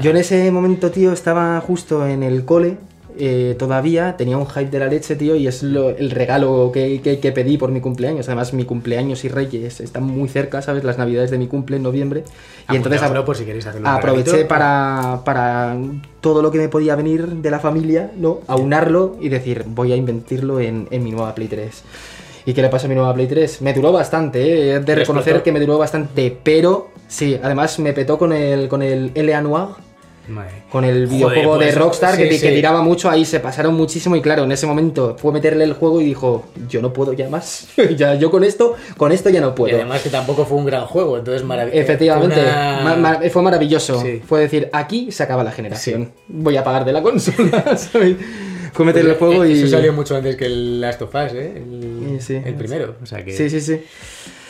[0.00, 2.76] Yo en ese momento, tío, estaba justo en el cole.
[3.18, 7.00] Eh, todavía tenía un hype de la leche, tío, y es lo- el regalo que,
[7.02, 8.26] que- que pedí por mi cumpleaños.
[8.28, 10.84] Además, mi cumpleaños y Reyes están muy cerca, ¿sabes?
[10.84, 12.24] Las navidades de mi cumple en noviembre.
[12.70, 15.76] Y entonces por si queréis hacerlo un aproveché para, para
[16.20, 18.40] todo lo que me podía venir de la familia, ¿no?
[18.46, 21.82] Aunarlo y decir, voy a invertirlo en, en mi nueva Play 3.
[22.46, 23.62] ¿Y qué le pasa a mi nueva Play 3?
[23.62, 24.80] Me duró bastante, ¿eh?
[24.80, 29.12] De reconocer que me duró bastante, pero sí, además me petó con el, con el
[29.14, 29.40] L.A.
[29.40, 29.68] Noir.
[30.70, 32.54] Con el Joder, videojuego pues, de Rockstar que, sí, que sí.
[32.54, 36.00] tiraba mucho ahí, se pasaron muchísimo y claro, en ese momento fue meterle el juego
[36.00, 39.48] y dijo, yo no puedo ya más, ya yo con esto, con esto ya no
[39.50, 39.76] Y puedo.
[39.76, 41.80] además que tampoco fue un gran juego, entonces maravilloso.
[41.80, 42.40] Efectivamente,
[42.82, 44.00] ma- ma- fue maravilloso.
[44.00, 44.22] Sí.
[44.26, 46.12] Fue decir, aquí se acaba la generación.
[46.28, 48.16] Voy a pagar de la consola, ¿sabes?
[48.72, 49.52] Fue meterle el juego y...
[49.52, 51.52] Eso salió mucho antes que el Last of Us, ¿eh?
[51.56, 52.96] El, el primero.
[53.00, 53.32] O sea que...
[53.32, 53.80] Sí, sí, sí.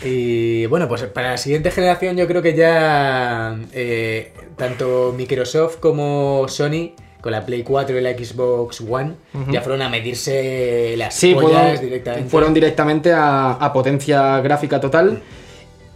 [0.03, 6.47] Y bueno, pues para la siguiente generación yo creo que ya eh, tanto Microsoft como
[6.49, 9.15] Sony con la Play 4 y la Xbox One
[9.51, 12.29] ya fueron a medirse las Sí, fueron directamente.
[12.29, 15.23] fueron directamente a, a potencia gráfica total.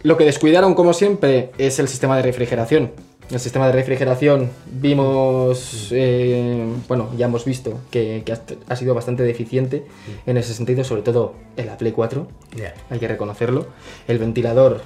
[0.01, 2.91] Lo que descuidaron, como siempre, es el sistema de refrigeración.
[3.31, 8.95] El sistema de refrigeración vimos, eh, bueno, ya hemos visto que, que ha, ha sido
[8.95, 9.85] bastante deficiente
[10.25, 12.73] en ese sentido, sobre todo en la Play 4, Ya.
[12.89, 13.67] hay que reconocerlo.
[14.07, 14.81] El ventilador,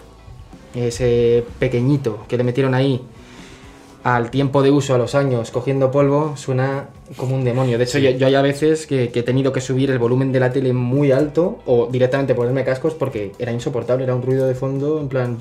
[0.75, 3.01] ese pequeñito que le metieron ahí,
[4.03, 7.77] al tiempo de uso, a los años, cogiendo polvo, suena como un demonio.
[7.77, 10.31] De hecho, yo, yo hay a veces que, que he tenido que subir el volumen
[10.31, 14.47] de la tele muy alto o directamente ponerme cascos porque era insoportable, era un ruido
[14.47, 15.37] de fondo en plan...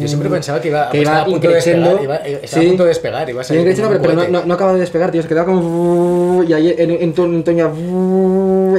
[0.00, 2.02] Yo siempre pensaba que iba, Que iba a punto de despegar.
[2.02, 2.66] Iba, eh, estaba Sí.
[2.66, 3.30] a punto de despegar.
[3.30, 5.22] Iba a salir un pero, pero no, no, no acaba de despegar, tío.
[5.22, 6.42] Se quedaba como...
[6.46, 7.70] Y ahí en, en, to- en Toña...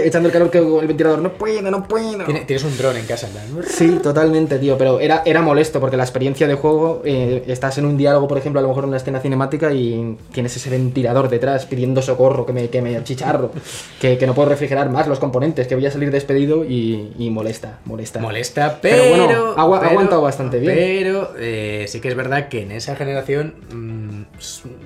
[0.03, 1.19] Echando el calor que el ventilador.
[1.19, 2.23] No puedo, no puedo.
[2.25, 3.45] Tiene- Tienes un dron en casa, plan.
[3.67, 7.85] Sí, totalmente, tío, pero era, era molesto porque la experiencia de juego, eh, estás en
[7.85, 11.29] un diálogo, por ejemplo, a lo mejor en una escena cinemática y tienes ese ventilador
[11.29, 13.51] detrás pidiendo socorro, que me, que me achicharro,
[13.99, 17.29] que, que no puedo refrigerar más los componentes, que voy a salir despedido y, y
[17.29, 18.19] molesta, molesta.
[18.19, 19.03] Molesta, pero.
[19.03, 20.73] Pero bueno, ha aguantado bastante bien.
[20.75, 24.04] Pero eh, sí que es verdad que en esa generación mm,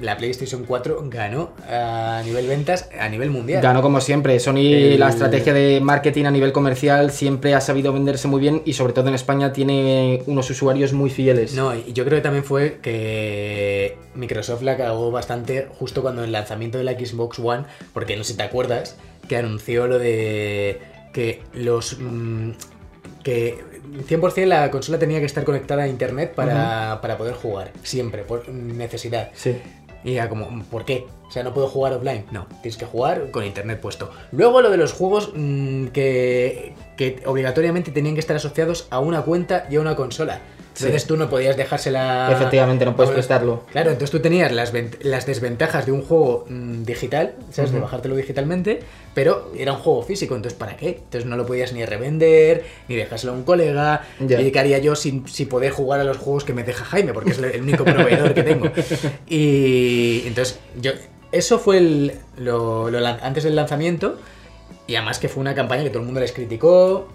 [0.02, 3.62] la PlayStation 4 ganó a nivel ventas a nivel mundial.
[3.64, 7.92] Ganó como siempre, Sony El- la estrategia de marketing a nivel comercial siempre ha sabido
[7.92, 11.54] venderse muy bien y sobre todo en España tiene unos usuarios muy fieles.
[11.56, 16.32] No, y yo creo que también fue que Microsoft la cagó bastante justo cuando el
[16.32, 18.98] lanzamiento de la Xbox One, porque no sé si te acuerdas,
[19.28, 20.80] que anunció lo de
[21.14, 21.98] que los...
[22.00, 22.52] mm,
[23.24, 23.60] que
[24.08, 28.48] 100% la consola tenía que estar conectada a internet para, para poder jugar, siempre, por
[28.50, 29.30] necesidad.
[29.34, 29.58] Sí.
[30.04, 31.06] Y era como, ¿por qué?
[31.28, 32.26] O sea, no puedo jugar offline.
[32.32, 34.12] No, tienes que jugar con internet puesto.
[34.32, 39.22] Luego lo de los juegos mm, que, que obligatoriamente tenían que estar asociados a una
[39.22, 40.40] cuenta y a una consola.
[40.76, 42.30] Entonces tú no podías dejársela...
[42.32, 43.64] Efectivamente, no puedes prestarlo.
[43.72, 47.72] Claro, entonces tú tenías las, las desventajas de un juego mm, digital, ¿sabes?
[47.72, 47.86] De Ujú.
[47.86, 48.80] bajártelo digitalmente,
[49.14, 50.90] pero era un juego físico, entonces ¿para qué?
[51.04, 54.04] Entonces no lo podías ni revender, ni dejárselo a un colega.
[54.20, 54.40] Ya.
[54.40, 57.14] ¿Y qué haría yo sin, si poder jugar a los juegos que me deja Jaime?
[57.14, 58.72] Porque es el único proveedor que tengo.
[59.28, 60.92] Y entonces yo...
[61.32, 64.18] Eso fue el, lo, lo antes del lanzamiento,
[64.88, 67.08] y además que fue una campaña que todo el mundo les criticó,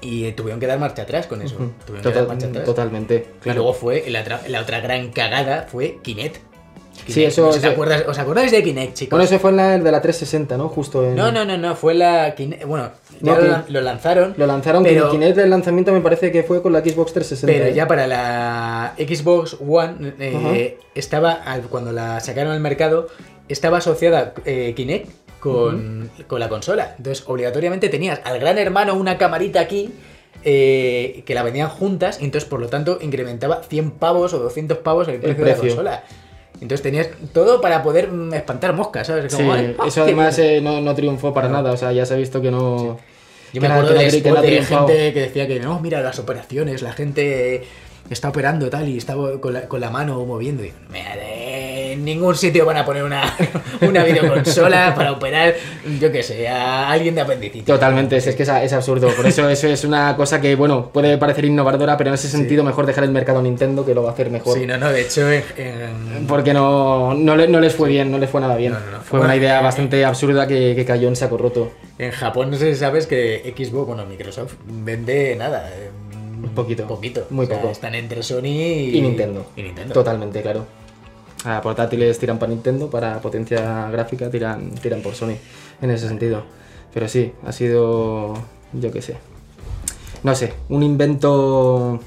[0.00, 1.56] y tuvieron que dar marcha atrás con eso.
[1.86, 2.64] Tuvieron que dar marcha atrás.
[2.64, 6.36] totalmente, Y luego fue la otra, la otra gran cagada fue Kinect.
[6.36, 7.10] Kinect.
[7.14, 9.10] Sí, eso- No te eso- acuerdas- ¿Os acordáis de Kinect, chicos?
[9.10, 10.68] Bueno, eso fue en la de la 360, ¿no?
[10.68, 11.14] Justo en...
[11.16, 12.64] No, no, no, no, fue la Kinect.
[12.64, 12.90] Bueno,
[13.22, 14.34] ya No, lo, lanzaron.
[14.36, 17.46] Lo lanzaron, pero, Kinect el lanzamiento me parece que fue con la Xbox 360.
[17.46, 17.74] pero ¿eh?
[17.74, 23.08] ya para la Xbox One, eh, estaba, cuando la sacaron al mercado,
[23.48, 26.94] estaba asociada eh, Kinect con, con la consola.
[26.98, 29.90] Entonces, obligatoriamente tenías al gran hermano una camarita aquí.
[30.44, 34.78] eh, que la vendían juntas y entonces por lo tanto incrementaba 100 pavos o 200
[34.78, 36.04] pavos el precio, de la consola.
[36.54, 39.30] Entonces tenías todo para poder mm, espantar moscas, ¿sabes?
[39.30, 42.06] Sí, Como, ¡ay, eso qué además eh, no, no triunfó para nada, o sea, ya
[42.06, 42.98] se ha visto que no...
[43.52, 46.18] Yo que me acuerdo de, que la de gente que decía que no, mira las
[46.18, 47.64] operaciones, la gente
[48.08, 50.62] está operando tal y está con la, con la mano moviendo.
[50.62, 51.69] Y digo, "Mira, de-
[52.00, 53.22] en ningún sitio van a poner una,
[53.82, 55.54] una videoconsola para operar,
[56.00, 57.64] yo qué sé, a alguien de apendicitis.
[57.64, 59.08] Totalmente, es, es que es, es absurdo.
[59.14, 62.64] Por eso eso es una cosa que, bueno, puede parecer innovadora, pero en ese sentido
[62.64, 64.58] mejor dejar el mercado a Nintendo, que lo va a hacer mejor.
[64.58, 68.10] Sí, no, no, de hecho, en- en- Porque no, no, le- no les fue bien,
[68.10, 68.72] no les fue nada bien.
[68.72, 69.00] No, no, no.
[69.02, 71.72] Fue Bueno, una idea eh, bastante absurda que, que cayó en saco roto.
[71.98, 75.68] en Japón no sé si sabes que Xbox, bueno, Microsoft vende nada.
[75.70, 75.90] eh,
[76.42, 76.86] Un poquito.
[76.86, 77.26] Poquito.
[77.30, 77.70] Muy O sea, poco.
[77.72, 79.46] Están entre Sony y, Y Nintendo.
[79.56, 79.92] Y Nintendo.
[79.92, 80.64] Totalmente, claro.
[81.44, 85.36] A portátiles tiran para Nintendo, para potencia gráfica tiran, tiran por Sony,
[85.80, 86.42] en ese sentido.
[86.92, 88.34] Pero sí, ha sido,
[88.72, 89.16] yo qué sé.
[90.22, 91.98] No sé, un invento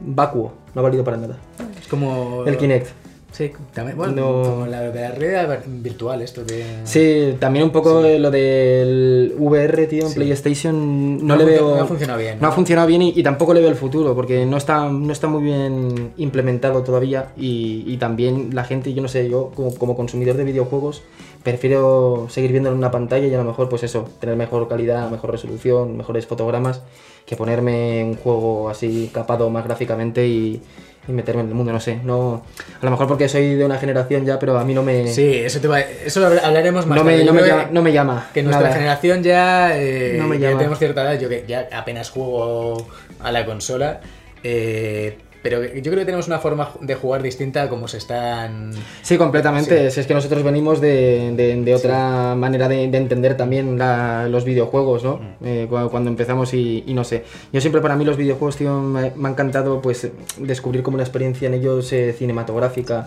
[0.00, 1.38] vacuo, no ha valido para nada.
[1.80, 2.44] Es como.
[2.46, 3.05] El Kinect.
[3.36, 3.98] Sí, también.
[3.98, 4.42] Bueno, No.
[4.50, 6.64] como la, la realidad virtual, esto de.
[6.84, 10.14] Sí, también un poco lo del VR, tío, en Sí.
[10.14, 11.18] PlayStation.
[11.18, 11.76] No, No le veo.
[11.76, 12.48] no ha funcionado bien, No ¿no?
[12.48, 15.26] ha funcionado bien y, y tampoco le veo el futuro, porque no está, no está
[15.28, 17.32] muy bien implementado todavía.
[17.36, 21.02] Y, y también la gente, yo no sé, yo como, como consumidor de videojuegos,
[21.42, 25.10] prefiero seguir viéndolo en una pantalla y a lo mejor, pues eso, tener mejor calidad,
[25.10, 26.80] mejor resolución, mejores fotogramas,
[27.26, 30.62] que ponerme un juego así capado más gráficamente y.
[31.08, 32.42] y meterme en el mundo, no sé, no,
[32.80, 35.34] a lo mejor porque soy de una generación ya, pero a mí no me, Sí,
[35.34, 37.18] eso, te va, eso lo hablaremos más no tarde.
[37.18, 38.74] me, no me llama, no me llama, Que nuestra nada.
[38.74, 40.58] generación ya, eh, No me ya llama.
[40.58, 42.88] tenemos cierta edad, yo que ya apenas juego
[43.20, 44.00] a la consola,
[44.42, 45.16] eh,
[45.48, 48.72] pero yo creo que tenemos una forma de jugar distinta a como se están...
[49.02, 49.90] Sí, completamente.
[49.90, 49.94] Sí.
[49.94, 54.26] Si es que nosotros venimos de, de- de otra manera de, de entender también la-
[54.28, 55.18] los videojuegos, ¿no?
[55.18, 55.46] Mm.
[55.46, 57.22] Eh, cu- cuando, empezamos y, y no sé.
[57.52, 61.04] Yo siempre para mí los videojuegos, tío, me, me ha encantado pues descubrir como una
[61.04, 63.06] experiencia en ellos eh, cinematográfica,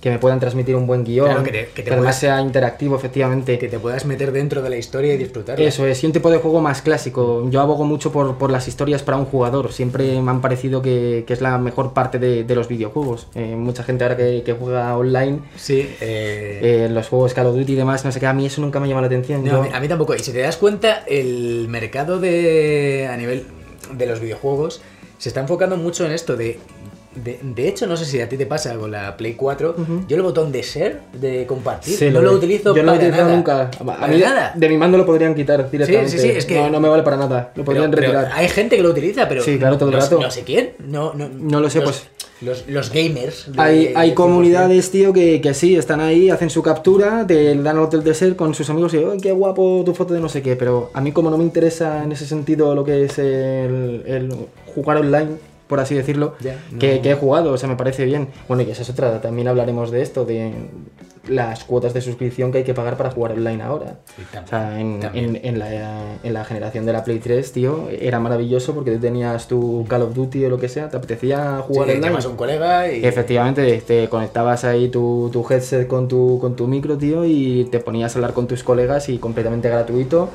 [0.00, 2.40] que me puedan transmitir un buen guion, Claro, que te- que te además puedas- sea
[2.40, 3.58] interactivo, efectivamente.
[3.58, 5.60] que te puedas meter dentro de la historia y disfrutar.
[5.60, 7.48] Eso es, y un tipo de juego más clásico.
[7.50, 9.72] Yo abogo mucho por, por las historias para un jugador.
[9.72, 13.26] Siempre me han parecido que, que es la mejor parte de, de los videojuegos.
[13.34, 17.56] Eh, mucha gente ahora que, que juega online, Sí, eh, eh, los juegos Call of
[17.56, 19.44] Duty y demás, no sé qué, a mí eso nunca me llama la atención.
[19.44, 20.14] No, Yo- a, mí, a mí tampoco.
[20.14, 23.44] Y si te das cuenta, el mercado de a nivel
[23.92, 24.80] de los videojuegos
[25.18, 26.58] se está enfocando mucho en esto de
[27.24, 29.74] de, de hecho, no sé si a ti te pasa con la Play 4.
[30.08, 32.94] Yo el botón de share, de compartir, Sí, no lo, utilizo yo no lo para
[32.94, 33.36] he utilizado nada.
[33.36, 33.62] nunca.
[33.78, 34.52] A Para mí nada.
[34.54, 36.10] de mi mando lo podrían quitar directamente.
[36.10, 37.52] Sí, sí, sí, es que- No, no me vale para nada.
[37.54, 38.30] Lo podrían pero retirar.
[38.34, 40.20] hay gente que lo utiliza, pero Sí, claro, todo el no, rato.
[40.20, 40.70] no sé quién.
[40.86, 42.06] No, no, No lo sé, los, pues-
[42.42, 43.52] Los, los gamers.
[43.52, 47.54] de- Hay, hay de comunidades, tío, que, que sí, están ahí, hacen su captura, te
[47.56, 50.20] dan el hotel de ser con sus amigos y, ¡ay, qué guapo tu foto de
[50.20, 50.56] no sé qué!
[50.56, 54.34] Pero a mí como no me interesa en ese sentido lo que es el, el
[54.74, 55.28] jugar online,
[55.70, 56.34] por así decirlo,
[56.72, 56.78] no.
[56.78, 58.28] que, que he jugado, o sea, me parece bien.
[58.46, 60.52] Bueno, y esa es otra, también hablaremos de esto, de
[61.28, 63.98] las cuotas de suscripción que hay que pagar para jugar online ahora.
[64.16, 65.36] Sí, también, O sea, en, también.
[65.36, 68.98] en- en la, en la generación de la Play 3, tío, era maravilloso porque tú
[69.00, 72.06] tenías tu Call of Duty o lo que sea, te apetecía Sí, jugar online.
[72.08, 73.04] llamas a un colega y.
[73.04, 77.78] Efectivamente, te conectabas ahí tu, tu headset con tu, con tu micro, tío, y te
[77.80, 80.30] ponías a hablar con tus colegas y completamente gratuito.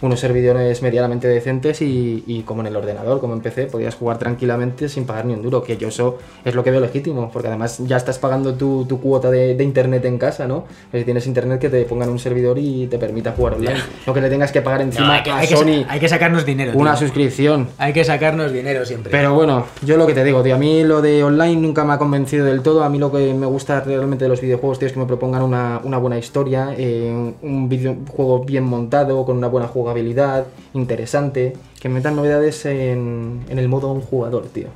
[0.00, 4.88] Unos servidores medianamente decentes y, y como en el ordenador, como empecé, podías jugar tranquilamente
[4.88, 7.78] sin pagar ni un duro, que yo eso es lo que veo legítimo, porque además
[7.86, 10.64] ya estás pagando tu, tu cuota de, de internet en casa, ¿no?
[10.92, 13.74] Si tienes internet que te pongan un servidor y te permita jugar online.
[14.06, 15.84] No que le tengas que pagar No, encima hay, que, a hay que sa- Sony
[15.88, 16.72] hay que sacarnos dinero.
[16.76, 17.00] una tío.
[17.06, 17.68] suscripción.
[17.78, 19.10] Hay que sacarnos dinero siempre.
[19.10, 21.94] Pero bueno, yo lo que te digo, tío, a mí lo de online nunca me
[21.94, 22.84] ha convencido del todo.
[22.84, 25.42] A mí lo que me gusta realmente de los videojuegos, tío, es que me propongan
[25.42, 31.88] una, una buena historia, eh, un videojuego bien montado, con una buena jugabilidad, interesante, que
[31.88, 34.68] metan novedades en, en el modo un jugador, tío.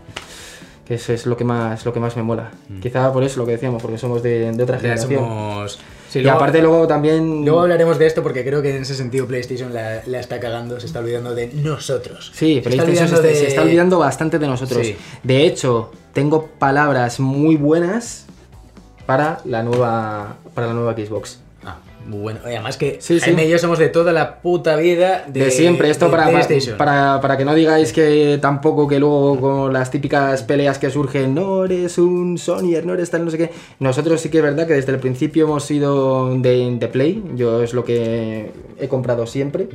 [0.86, 2.50] Que eso es lo que más, lo que más me mola.
[2.80, 4.80] Quizá por eso lo que decíamos, porque somos de, de otra Mm.
[4.80, 5.20] Ya generación.
[5.24, 5.78] somos.
[6.08, 7.44] Sí, y luego- aparte luego también...
[7.44, 10.78] Luego hablaremos de esto porque creo que en ese sentido PlayStation la, la está cagando,
[10.80, 12.32] se está olvidando de nosotros.
[12.34, 14.86] Sí, se PlayStation se, olvidando está- se está olvidando bastante de nosotros.
[14.86, 14.96] Sí.
[15.22, 18.26] De hecho, tengo palabras muy buenas
[19.06, 21.40] para la nueva para la nueva Xbox.
[22.06, 22.40] Muy bueno.
[22.44, 23.48] Y además que Sí, Jaime sí.
[23.48, 26.76] y yo somos de toda la puta vida de, De, siempre, esto de para, PlayStation.
[26.76, 31.34] para, para que no digáis que tampoco que luego con las típicas peleas que surgen,
[31.34, 33.50] no eres un Sonyer, no eres tal, no sé qué.
[33.78, 37.62] Nosotros sí que es verdad que desde el principio hemos sido de, de Play, yo
[37.62, 39.68] es lo que he comprado siempre.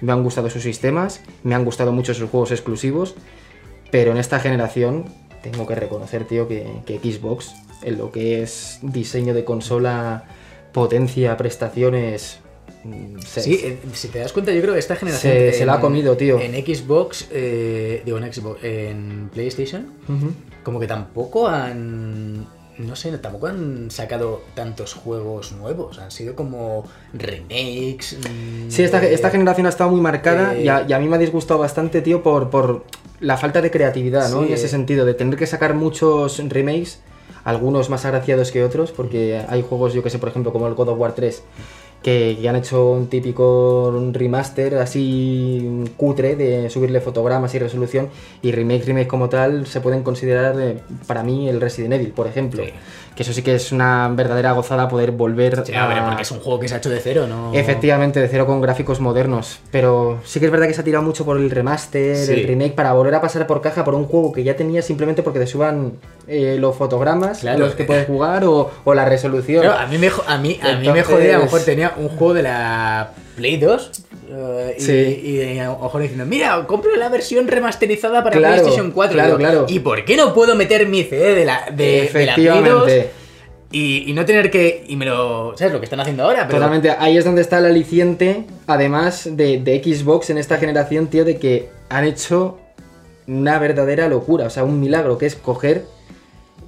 [0.00, 3.14] Me han gustado sus sistemas, me han gustado mucho sus juegos exclusivos,
[3.90, 5.04] pero en esta generación
[5.42, 10.24] tengo que reconocer, tío, que, que Xbox, en lo que es diseño de consola,
[10.72, 12.38] potencia, prestaciones...
[12.84, 13.44] mm, seis.
[13.46, 15.32] Sí, eh, si te das cuenta, yo creo que esta generación.
[15.32, 16.38] Se- se la ha comido, tío.
[16.40, 19.92] En Xbox, eh, digo, en Xbox, en PlayStation,
[20.62, 22.46] como que tampoco han.
[22.78, 25.98] No sé, tampoco han sacado tantos juegos nuevos.
[25.98, 28.16] Han sido como remakes.
[28.20, 31.08] mm, Sí, esta, de- esta generación ha estado muy marcada y, a, y a mí
[31.08, 32.84] me ha disgustado bastante, tío, por, por
[33.18, 34.42] la falta de creatividad, ¿no?
[34.42, 37.00] Sí, en ese sentido, de tener que sacar muchos remakes,
[37.48, 40.74] algunos más agraciados que otros, porque hay juegos, yo que sé, por ejemplo, como el
[40.74, 41.42] God of War 3,
[42.02, 48.08] que, que han hecho un típico remaster así cutre de subirle fotogramas y resolución,
[48.42, 52.26] y remake, remake como tal, se pueden considerar, eh, para mí, el Resident Evil, por
[52.26, 52.62] ejemplo.
[52.64, 52.70] Sí.
[53.16, 56.30] Que eso sí que es una verdadera gozada poder volver Sí, a ver, porque es
[56.30, 57.52] un juego que se ha hecho de cero, ¿no?
[57.52, 59.58] Efectivamente, de cero con gráficos modernos.
[59.72, 62.32] Pero sí que es verdad que se ha tirado mucho por el remaster, Sí.
[62.34, 65.24] el remake, para volver a pasar por caja por un juego que ya tenía simplemente
[65.24, 65.94] porque te suban
[66.28, 67.60] eh, los fotogramas Claro.
[67.60, 69.62] los que puedes jugar o, o la resolución.
[69.62, 72.08] Claro, a mí me, a mí, a mí me jodía, a lo mejor tenía un
[72.08, 73.90] juego de la Play 2
[74.30, 74.92] eh, y, Sí.
[75.24, 79.14] y a lo mejor diciendo, mira, compro la versión remasterizada para Claro, PlayStation 4.
[79.14, 79.66] claro, Digo, claro.
[79.68, 82.56] ¿Y por qué no puedo meter mi CD de la, de, de la Play 2
[82.58, 83.10] Efectivamente.
[83.72, 84.84] y, y no tener que...
[84.88, 85.56] Y me lo...
[85.56, 86.46] ¿Sabes lo que están haciendo ahora?
[86.46, 91.06] Pero, Totalmente, ahí es donde está el aliciente, además de, de Xbox en esta generación,
[91.06, 92.58] tío, de que han hecho
[93.26, 95.84] una verdadera locura, o sea, un milagro, que es coger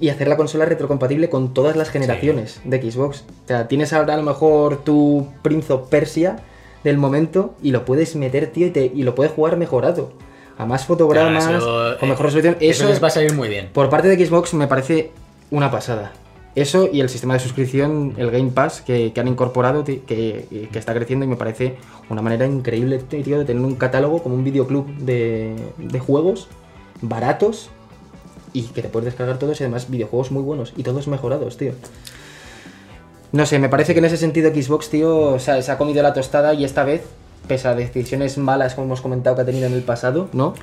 [0.01, 3.23] y hacer la consola retrocompatible con todas las generaciones de Xbox.
[3.45, 6.37] O sea, tienes ahora a lo mejor tu Prince of Persia
[6.83, 10.11] del momento y lo puedes meter, tío, y, te- y lo puedes jugar mejorado.
[10.57, 11.57] A más fotogramas, Claro,
[11.91, 12.57] eso, con eh, mejor resolución.
[12.59, 13.69] Eso, Eso, les va a salir muy bien.
[13.71, 15.11] por parte de Xbox me parece
[15.51, 16.11] una pasada.
[16.53, 20.67] Eso y el sistema de suscripción, el Game Pass, que, que han incorporado, que, que
[20.73, 21.77] está creciendo y me parece
[22.09, 26.49] una manera increíble, tío, de tener un catálogo como un videoclub de, de juegos
[27.01, 27.69] baratos
[28.53, 31.73] y que te puedes descargar todos y además videojuegos muy buenos y todos mejorados, tío.
[33.31, 36.53] No sé, me parece que en ese sentido Xbox, tío, se ha, comido la tostada
[36.53, 37.03] y esta vez,
[37.47, 40.53] pese a decisiones malas, como hemos comentado que ha tenido en el pasado, ¿no?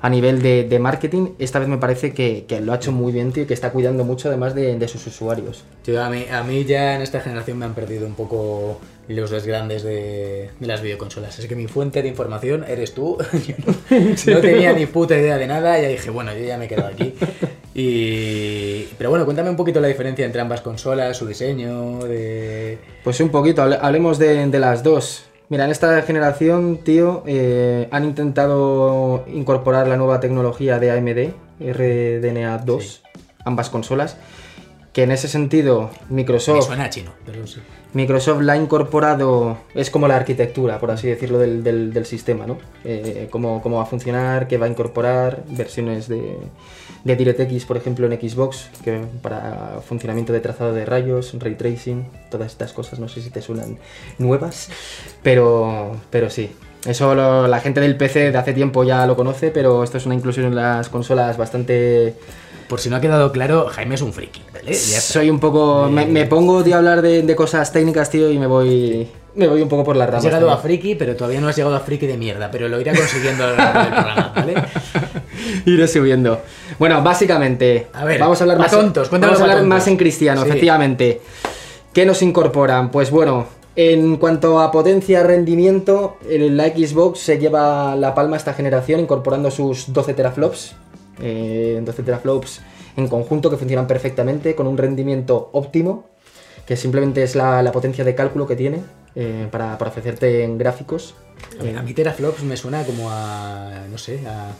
[0.00, 3.32] A nivel de, de marketing, esta vez me parece que, lo ha hecho muy bien,
[3.32, 5.64] tío, que está cuidando mucho además de, de sus usuarios.
[5.84, 9.30] Yo, a, mí, a mí ya en esta generación me han perdido un poco los
[9.30, 11.38] dos grandes de, de las videoconsolas.
[11.38, 13.18] Es que mi fuente de información eres tú.
[13.46, 13.74] Yo no,
[14.34, 15.78] no tenía ni puta idea de nada.
[15.80, 17.14] Ya dije, bueno, yo ya me he quedado aquí.
[17.76, 18.84] Y...
[18.96, 22.78] Pero bueno, cuéntame un poquito la diferencia entre ambas consolas, su diseño, de...
[23.02, 25.24] Pues un poquito, hable- hablemos de, de las dos.
[25.48, 31.32] Mira, en esta generación, tío, eh, han intentado incorporar la nueva tecnología de AMD,
[31.72, 33.02] RDNA 2,
[33.44, 34.16] ambas consolas.
[34.94, 37.60] Que en ese sentido, Me Microsoft, suena a chino, pero sí.
[37.94, 42.46] Microsoft la ha incorporado, es como la arquitectura, por así decirlo, del, del- del sistema,
[42.46, 42.58] ¿no?
[42.84, 46.36] Eh, cómo, cómo va a funcionar, qué va a incorporar, versiones de,
[47.04, 52.06] de DirectX, por ejemplo, en Xbox, que para funcionamiento de trazado de rayos, ray tracing,
[52.30, 53.78] todas estas cosas, no sé si te suenan
[54.18, 54.70] nuevas,
[55.24, 56.50] pero, pero sí.
[56.86, 60.06] Eso lo- la gente del PC de hace tiempo ya lo conoce, pero esto es
[60.06, 62.14] una inclusión en las consolas bastante
[62.68, 64.66] Por si no ha quedado claro, Jaime es un friki, ¿vale?
[64.72, 65.00] Ya está.
[65.14, 65.88] soy un poco.
[65.90, 69.06] Me, me pongo tío, a hablar de, de cosas técnicas, tío, y me voy.
[69.34, 70.24] Me voy un poco por las Has ramas.
[70.24, 72.94] llegado a friki, pero todavía no has llegado a friki de mierda, pero lo irá
[72.94, 74.54] consiguiendo a lo largo del programa, ¿vale?
[75.66, 76.40] Iré subiendo.
[76.78, 77.88] Bueno, básicamente.
[77.92, 78.70] A ver, vamos a hablar más.
[78.70, 80.48] tontos, cuéntame vamos a hablar más en cristiano, Sí.
[80.48, 81.20] efectivamente.
[81.92, 82.90] ¿Qué nos incorporan?
[82.90, 83.46] Pues bueno,
[83.76, 89.92] en cuanto a potencia, rendimiento, la Xbox se lleva la palma esta generación incorporando sus
[89.92, 90.74] 12 teraflops.
[91.20, 92.60] Eh, 12 teraflops
[92.96, 96.08] en conjunto que funcionan perfectamente con un rendimiento óptimo,
[96.66, 98.80] que simplemente es la, la potencia de cálculo que tiene
[99.14, 101.14] eh, para, para ofrecerte en gráficos.
[101.76, 104.52] A, a mí teraflops me suena como a, no sé, a,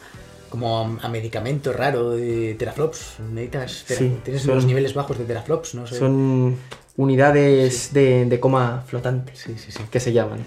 [0.50, 3.16] como a, a medicamento raro de teraflops.
[3.32, 5.96] Necesitas, tera- Sí, tienes son- los niveles bajos de teraflops, no sé.
[5.98, 6.56] Son
[6.96, 9.32] unidades de, de coma flotante.
[9.34, 9.80] Sí, sí, sí.
[9.90, 10.44] que se llaman.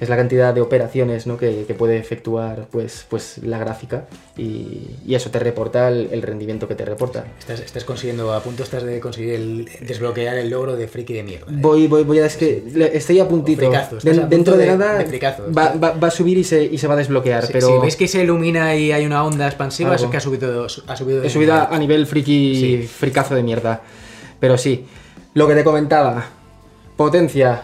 [0.00, 1.36] Es la cantidad de operaciones ¿no?
[1.38, 4.06] que, que puede efectuar pues, pues, la gráfica
[4.36, 7.24] y, y eso te reporta el, el rendimiento que te reporta.
[7.38, 11.22] Estás, estás consiguiendo, a punto estás de conseguir el, desbloquear el logro de friki de
[11.24, 11.46] mierda.
[11.50, 11.56] ¿eh?
[11.58, 12.26] Voy, voy, voy a...
[12.26, 12.62] Es que
[12.94, 13.62] estoy a puntito.
[13.62, 15.44] Fricazo, a dentro de, de- nada de fricazo.
[15.52, 17.78] va, va- va a subir y se, y se va a desbloquear, Si- pero Si
[17.78, 20.04] veis que se ilumina y hay una onda expansiva, Algo.
[20.04, 22.06] es que ha subido, ha subido he subido a, nivel.
[22.06, 22.82] friki, Sí.
[22.86, 23.82] fricazo de mierda.
[24.38, 24.84] Pero sí,
[25.34, 26.24] lo que te comentaba,
[26.96, 27.62] potencia,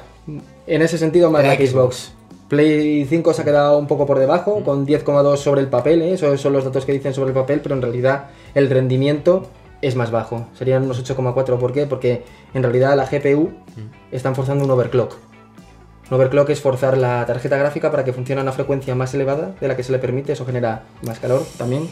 [0.66, 2.12] en ese sentido más la Xbox.
[2.48, 6.12] Play 5 se ha quedado un poco por debajo, con 10,2 sobre el papel, ¿eh?
[6.12, 9.48] esos son los datos que dicen sobre el papel, pero en realidad el rendimiento
[9.80, 11.59] es más bajo, serían unos 8,4.
[11.59, 11.87] ¿Por qué?
[11.87, 13.50] Porque en realidad la GPU
[14.12, 15.16] están forzando un overclock.
[16.11, 19.54] Un overclock es forzar la tarjeta gráfica para que funcione a una frecuencia más elevada
[19.61, 21.88] de la que se le permite, eso genera más calor también,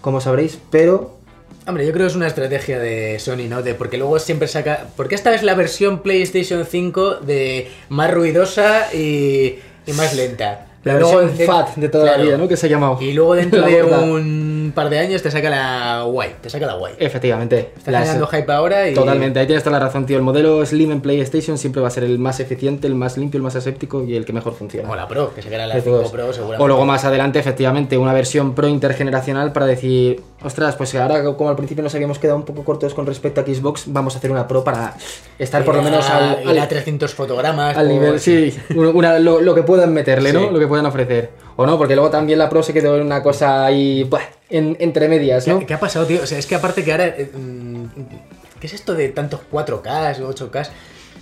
[0.00, 1.18] como sabréis, pero
[1.66, 3.62] Hombre, yo creo que es una estrategia de Sony, ¿no?
[3.62, 4.86] De, porque luego siempre saca.
[4.96, 9.58] Porque esta es la versión PlayStation 5 de más ruidosa y,
[9.90, 10.66] y más lenta.
[10.84, 12.18] la luego versión de- FAT de toda claro.
[12.18, 12.48] la vida, ¿no?
[12.48, 12.98] Que se ha llamado.
[13.00, 13.98] Y luego dentro La de gorda.
[14.70, 16.36] Un par de años te saca la guay.
[16.40, 16.94] Te saca la guay.
[16.98, 17.72] Efectivamente.
[17.76, 18.94] Está generando hype ahora y.
[18.94, 20.16] Totalmente, ahí tienes toda la razón, tío.
[20.16, 23.38] El modelo Slim en PlayStation siempre va a ser el más eficiente, el más limpio,
[23.38, 24.84] el más aséptico y el que mejor funciona.
[24.86, 26.12] Como la Pro, que queda la De 5 todos.
[26.12, 26.62] Pro seguramente.
[26.64, 31.50] O luego más adelante, efectivamente, una versión pro intergeneracional para decir, ostras, pues ahora como
[31.50, 34.30] al principio nos habíamos quedado un poco cortos con respecto a Xbox, vamos a hacer
[34.30, 34.94] una pro para
[35.38, 37.76] estar por lo menos al, al- 300 fotogramas.
[37.76, 40.40] al nivel, sí, una- lo, lo que puedan meterle, ¿no?
[40.40, 40.48] Sí.
[40.52, 41.30] Lo que puedan ofrecer.
[41.60, 44.76] O no, porque luego también la pro se quedó en una cosa ahí, buah, en-
[44.80, 45.58] entre medias, ¿no?
[45.58, 46.22] ¿Qué, qué ha pasado, tío?
[46.22, 47.06] O sea, es que aparte que ahora.
[47.08, 47.84] eh, mm,
[48.58, 50.64] ¿Qué es esto de tantos 4K o 8K?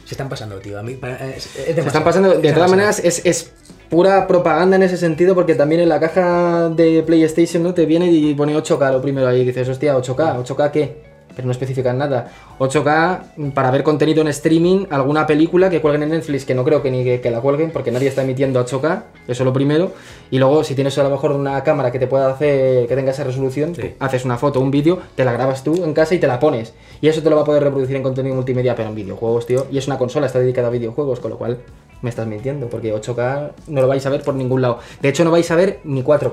[0.04, 0.78] Se están pasando, tío.
[0.78, 3.50] A mí, para- es- es Se están pasando, de todas maneras, es, es
[3.90, 7.74] pura propaganda en ese sentido, porque también en la caja de PlayStation ¿no?
[7.74, 11.07] te viene y pone 8K lo primero ahí, y dices, hostia, 8K, ¿8K qué?
[11.38, 12.32] Pero no especifican nada.
[12.58, 16.82] 8K para ver contenido en streaming, alguna película que cuelguen en Netflix, que no creo
[16.82, 19.92] que ni que, que la cuelguen, porque nadie está emitiendo 8K, eso lo primero.
[20.32, 23.12] Y luego, si tienes a lo mejor una cámara que te pueda hacer, que tenga
[23.12, 23.82] esa resolución, Sí.
[23.82, 26.40] tú haces una foto, un vídeo, te la grabas tú en casa y te la
[26.40, 26.74] pones.
[27.00, 29.68] Y eso te lo va a poder reproducir en contenido multimedia, pero en videojuegos, tío.
[29.70, 31.58] Y es una consola, está dedicada a videojuegos, con lo cual
[32.02, 34.80] me estás mintiendo, porque 8K no lo vais a ver por ningún lado.
[35.00, 36.32] De hecho, no vais a ver ni 4K.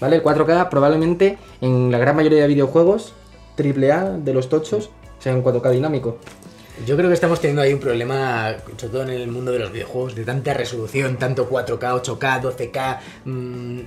[0.00, 0.16] ¿Vale?
[0.16, 3.12] El 4K probablemente en la gran mayoría de videojuegos
[3.58, 6.18] AAA de los tochos sea en 4K dinámico.
[6.86, 9.70] Yo creo que estamos teniendo ahí un problema, sobre todo en el mundo de los
[9.70, 12.98] videojuegos, de tanta resolución, tanto 4K, 8K, 12K.
[13.24, 13.78] mm,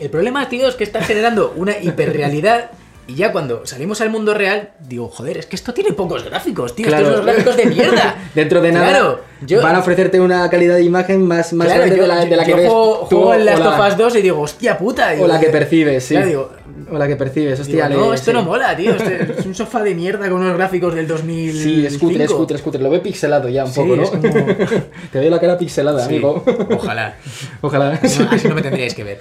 [0.00, 2.70] El problema, tío, es que está generando una hiperrealidad.
[3.08, 6.74] Y ya cuando salimos al mundo real, digo, joder, es que esto tiene pocos gráficos,
[6.74, 6.86] tío.
[6.88, 7.04] Claro.
[7.04, 8.16] Estos son gráficos de mierda.
[8.34, 11.82] Dentro de nada Claro, yo, van a ofrecerte una calidad de imagen más, más claro,
[11.82, 13.58] grande yo, de la, de la yo que ves juego, tú juego en o Last
[13.60, 15.12] la- of Us 2 y digo, hostia puta.
[15.20, 16.16] o la que percibes, sí.
[16.16, 16.50] Digo,
[16.90, 17.88] o la que percibes, hostia.
[17.88, 18.36] digo, no, esto sí.
[18.36, 18.92] no mola, tío.
[18.96, 21.52] este es un sofá de mierda con unos gráficos del 2000.
[21.62, 22.82] Sí, es cutre, es cutre, es cutre.
[22.82, 24.10] Lo ve pixelado ya un Sí, poco, ¿no?
[24.10, 24.46] como-
[25.12, 26.44] Te veo la cara pixelada, Sí, amigo.
[26.76, 27.14] Ojalá.
[27.60, 28.00] Ojalá.
[28.18, 29.20] No, así no me tendríais que ver.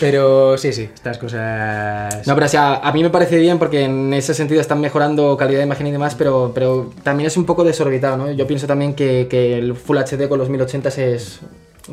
[0.00, 2.26] Pero sí, sí, estas cosas.
[2.26, 5.36] No, pero o sea, a mí me parece bien porque en ese sentido están mejorando
[5.36, 8.30] calidad de imagen y demás, pero, pero también es un poco desorbitado, ¿no?
[8.32, 11.40] Yo pienso también que, que el Full HD con los 1080 es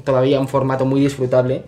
[0.03, 1.63] todavía un formato muy disfrutable,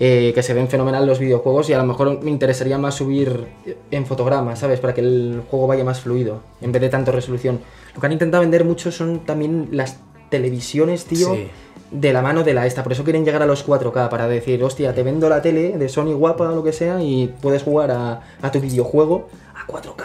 [0.00, 3.46] eh, que se ven fenomenal los videojuegos y a lo mejor me interesaría más subir
[3.90, 4.80] en fotogramas, ¿sabes?
[4.80, 7.60] Para que el juego vaya más fluido, en vez de tanto resolución.
[7.94, 10.00] Lo que han intentado vender mucho son también las
[10.30, 11.34] televisiones, tío.
[11.34, 11.48] Sí.
[11.94, 14.62] De la mano de la esta, por eso quieren llegar a los 4K, para decir,
[14.64, 17.92] hostia, te vendo la tele de Sony guapa o lo que sea y puedes jugar
[17.92, 20.04] a, a tu videojuego a 4K,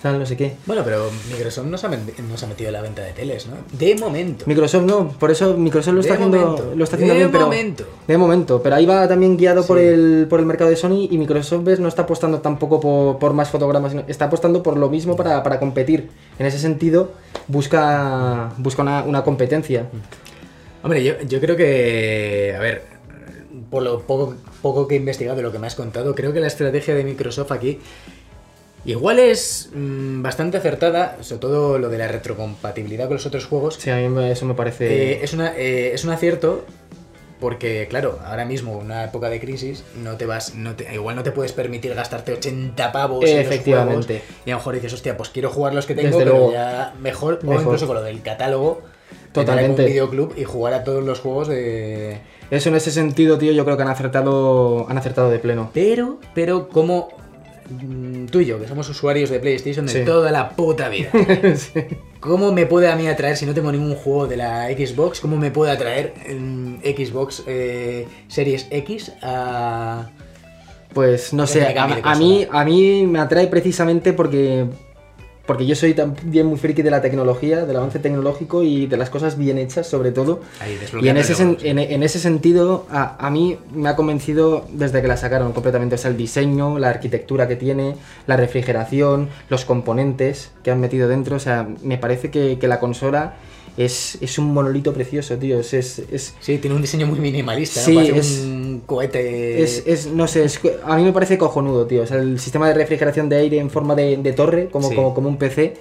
[0.00, 0.54] tal, no sé qué.
[0.64, 3.12] Bueno, pero Microsoft no se, ha, met- no se ha metido en la venta de
[3.14, 3.54] teles, ¿no?
[3.72, 4.44] De momento.
[4.46, 7.32] Microsoft no, por eso Microsoft lo está De haciendo, momento, lo está haciendo de bien,
[7.32, 7.84] pero momento.
[8.06, 11.18] de momento, pero ahí va también guiado por el por el mercado de Sony y
[11.18, 15.16] Microsoft ves no está apostando tampoco por, por más fotogramas, está apostando por lo mismo
[15.16, 16.10] para, para competir.
[16.38, 17.10] En ese sentido
[17.48, 19.86] busca busca una, una competencia.
[20.88, 22.54] Hombre, yo, yo creo que.
[22.56, 22.80] A ver,
[23.68, 26.40] por lo poco, poco que he investigado de lo que me has contado, creo que
[26.40, 27.78] la estrategia de Microsoft aquí.
[28.86, 33.74] Igual es mm, bastante acertada, sobre todo lo de la retrocompatibilidad con los otros juegos.
[33.74, 36.64] Sí, a mí eso me parece Eh, es, una, eh, es un acierto
[37.38, 41.16] porque, claro, ahora mismo, en una época de crisis, no te vas, no te, igual
[41.16, 44.20] no te puedes permitir gastarte 80 pavos en los Efectivamente.
[44.20, 44.46] juegos.
[44.46, 46.52] Y a lo mejor dices, hostia, pues quiero jugar los que tengo, Desde pero luego.
[46.54, 47.64] ya mejor, o Mejor.
[47.64, 48.80] incluso con lo del catálogo,
[49.32, 49.82] Totalmente.
[49.82, 52.18] un videoclub y jugar a todos los juegos de...
[52.50, 55.70] Eso en ese sentido, tío, yo creo que han acertado han acertado de pleno.
[55.74, 57.08] Pero, pero como
[57.68, 60.04] mm, tú y yo, que somos usuarios de PlayStation de Sí.
[60.04, 61.10] toda la puta vida,
[62.20, 65.20] ¿cómo me puede a mí atraer si no tengo ningún juego de la Xbox?
[65.20, 70.08] ¿Cómo me puede atraer en Xbox eh, Series X a...
[70.94, 74.64] Pues no sé, a, a mí, a mí me atrae precisamente porque,
[75.48, 79.08] porque yo soy también muy friki de la tecnología, del avance tecnológico y de las
[79.08, 80.42] cosas bien hechas sobre todo.
[80.60, 81.68] Ahí, Y en ese, sen- sí.
[81.68, 85.94] en, en ese sentido, a, a mí me ha convencido desde que la sacaron completamente.
[85.94, 87.96] O sea, el diseño, la arquitectura que tiene,
[88.26, 91.36] la refrigeración, los componentes que han metido dentro.
[91.36, 93.34] O sea, me parece que, que la consola
[93.78, 95.60] es, es un monolito precioso, tío.
[95.60, 97.80] Es, es, es, Sí, tiene un diseño muy minimalista.
[97.80, 99.62] Sí, es- un cohete...
[99.62, 102.02] Es, es- no sé, es- a mí me parece cojonudo, tío.
[102.02, 104.94] O sea, el sistema de refrigeración de aire en forma de, de torre, como, Sí.
[104.96, 105.76] como, como un PC,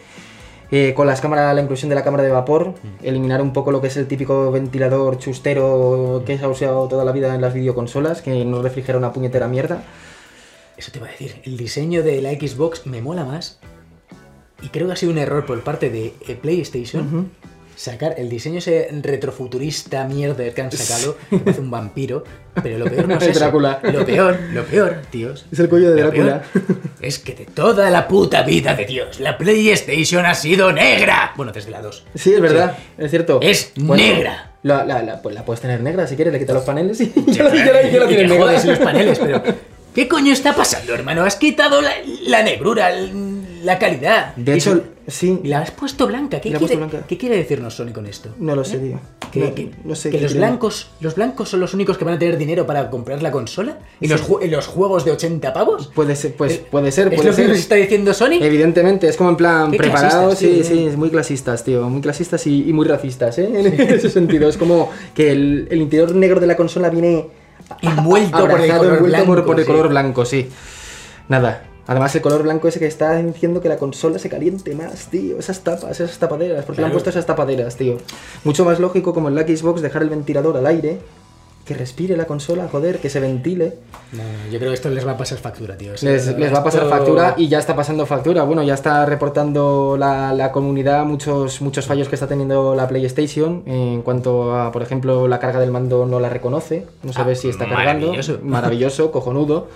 [0.71, 3.81] eh, con las cámaras, la inclusión de la cámara de vapor, eliminar un poco lo
[3.81, 7.53] que es el típico ventilador chustero que se ha usado toda la vida en las
[7.53, 9.83] videoconsolas, que no refrigera una puñetera mierda.
[10.75, 13.59] Eso te iba a decir, el diseño de la Xbox me mola más
[14.61, 17.31] y creo que ha sido un error por parte de eh, PlayStation
[17.77, 22.23] sacar el diseño ese retrofuturista mierda que han sacado, que parece un vampiro,
[22.61, 23.39] pero lo peor no es eso.
[23.39, 23.79] Drácula.
[23.83, 25.45] Lo peor, lo peor, tíos.
[25.51, 26.41] Es el cuello de Drácula.
[26.99, 31.31] Es que de toda la puta vida de Dios, la PlayStation ha sido negra.
[31.37, 32.03] Bueno, desde la 2.
[32.15, 33.39] Sí, es verdad, es cierto.
[33.41, 34.51] Es negra.
[34.63, 37.13] La, la- la- pues la puedes tener negra si quieres, le quitas los paneles y
[37.27, 37.51] Ya, la-
[38.07, 38.63] tienes negra.
[38.65, 39.41] los paneles, pero
[39.93, 41.23] ¿qué coño está pasando, hermano?
[41.23, 41.91] Has quitado la,
[42.23, 42.89] la negrura,
[43.67, 44.33] la calidad.
[44.35, 45.39] De hecho, sí.
[45.43, 46.39] la has puesto blanca.
[46.39, 47.01] ¿Qué quiere, blanca.
[47.07, 48.29] qué quiere decirnos Sony con esto?
[48.39, 48.99] No lo sé, tío.
[49.31, 52.13] Que, no, que- no sé que los blancos, los blancos son los únicos que van
[52.13, 55.51] a tener dinero para comprar la consola y los, ju- y los juegos de 80
[55.53, 55.87] pavos.
[55.93, 58.39] Puede ser, pues Eh, puede ser, ¿Es puede lo que nos está diciendo Sony?
[58.41, 60.87] Evidentemente, es como en plan Qué preparado, clasistas, sí, sí, ¿eh?
[60.87, 63.49] es muy clasistas, tío, muy clasistas y, y muy racistas, ¿eh?
[63.53, 67.27] En ese sentido, es como que el, el interior negro de la consola viene
[67.81, 70.47] Envuelto por el color envuelto blanco, por el color blanco, sí.
[71.27, 71.63] Nada.
[71.87, 75.39] Además, el color blanco ese que está diciendo que la consola se caliente más, tío.
[75.39, 76.65] Esas tapas, esas tapaderas.
[76.65, 76.93] ¿Por qué le han Claro.
[76.93, 77.97] puesto esas tapaderas, tío?
[78.43, 80.99] Mucho más lógico, como en la Xbox, dejar el ventilador al aire.
[81.65, 83.73] Que respire la consola, joder, que se ventile.
[84.13, 85.93] No, yo creo que esto les va a pasar factura, tío.
[85.95, 88.43] O sea, Les, les va a pasar factura y ya está pasando factura.
[88.43, 93.63] Bueno, ya está reportando la, la comunidad muchos, muchos fallos que está teniendo la PlayStation
[93.65, 96.85] en cuanto a, por ejemplo, la carga del mando no la reconoce.
[97.03, 98.07] No sabe Ah, si está cargando.
[98.13, 98.39] maravilloso.
[98.43, 99.67] Maravilloso, cojonudo.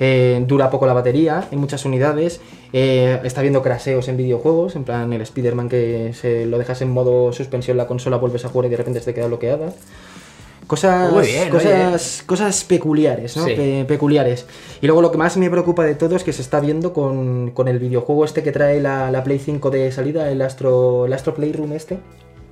[0.00, 2.40] Eh, dura poco la batería en muchas unidades.
[2.72, 4.74] Eh, está viendo craseos en videojuegos.
[4.74, 8.48] En plan, el Spider-Man que se lo dejas en modo suspensión la consola, vuelves a
[8.48, 9.72] jugar y de repente se te queda bloqueada.
[10.66, 13.44] Cosas, bien, cosas, cosas peculiares, ¿no?
[13.44, 13.54] Sí.
[13.56, 14.46] Pe- peculiares.
[14.80, 17.50] Y luego lo que más me preocupa de todo es que se está viendo con,
[17.50, 21.12] con el videojuego este que trae la, la Play 5 de salida, el Astro, el
[21.12, 21.94] Astro Playroom este.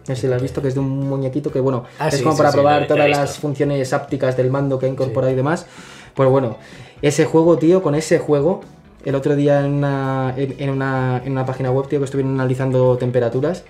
[0.09, 2.15] No sé si lo has visto, que es de un muñequito que, bueno, Ah, es
[2.17, 5.37] sí, como sí, para probar todas las funciones ápticas del mando que ha incorporado y
[5.37, 5.67] demás.
[6.15, 6.57] Pues bueno,
[7.03, 8.61] ese juego, tío, con ese juego,
[9.05, 12.35] el otro día en una, en, en una, en una página web, tío, que estuvieron
[12.35, 13.65] analizando temperaturas,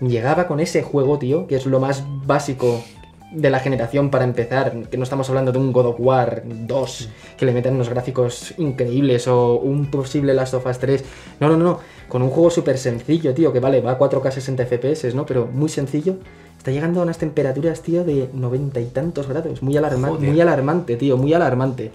[0.00, 2.82] llegaba con ese juego, tío, que es lo más básico
[3.32, 7.08] de la generación para empezar, que no estamos hablando de un God of War 2
[7.36, 11.04] que le meten unos gráficos increíbles o un posible Last of Us 3.
[11.40, 14.66] No, no, no, con un juego súper sencillo, tío, que vale, va a 4K 60
[14.66, 15.26] FPS, ¿no?
[15.26, 16.16] Pero muy sencillo.
[16.56, 19.62] Está llegando a unas temperaturas, tío, de noventa y tantos grados.
[19.62, 20.30] Muy, alarma Joder.
[20.30, 21.90] muy alarmante, tío, muy alarmante.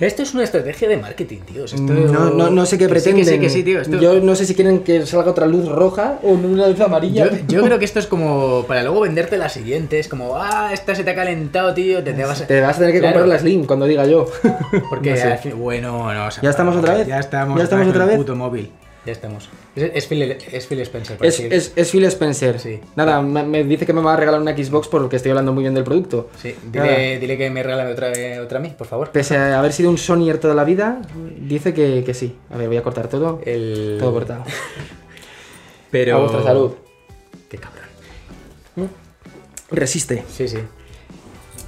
[0.00, 1.64] Esto es una estrategia de marketing, tío.
[1.64, 3.24] Esto- No, no, no sé qué que sí, pretenden.
[3.24, 3.80] que sí, que sí, tío.
[3.80, 7.24] Esto- Yo no sé si quieren que salga otra luz roja o una luz amarilla.
[7.30, 9.98] Yo, yo creo que esto es como para luego venderte la siguiente.
[9.98, 12.02] Es como, ah, esta se te ha calentado, tío.
[12.04, 12.46] Te, te vas a...
[12.46, 14.26] Te vas a tener que Claro, comprar la Slim cuando diga yo.
[14.88, 15.52] Porque, No sé.
[15.54, 17.06] bueno, no, o sea, ¿Ya estamos otra vez?
[17.08, 18.16] Ya estamos, ¿Ya estamos otra vez?
[18.16, 18.70] puto móvil.
[19.06, 19.48] Ya estamos.
[19.74, 21.16] Es, es Phil, es Phil Spencer.
[21.20, 21.52] Es, decir.
[21.76, 22.60] es, Phil Spencer.
[22.60, 22.80] Sí.
[22.96, 25.62] Nada, me, me dice que me va a regalar una Xbox porque estoy hablando muy
[25.62, 26.30] bien del producto.
[26.40, 29.10] Sí, dile, dile que me regale otra, otra a mí, por favor.
[29.10, 31.00] Pese a haber sido un Sonyer toda la vida,
[31.38, 32.36] dice que, que sí.
[32.50, 33.40] A ver, voy a cortar todo.
[33.44, 33.96] El...
[33.98, 34.44] Todo cortado.
[35.90, 36.16] Pero...
[36.16, 36.72] A vuestra salud.
[37.48, 37.88] Qué cabrón.
[39.70, 40.24] Resiste.
[40.28, 40.58] Sí, sí.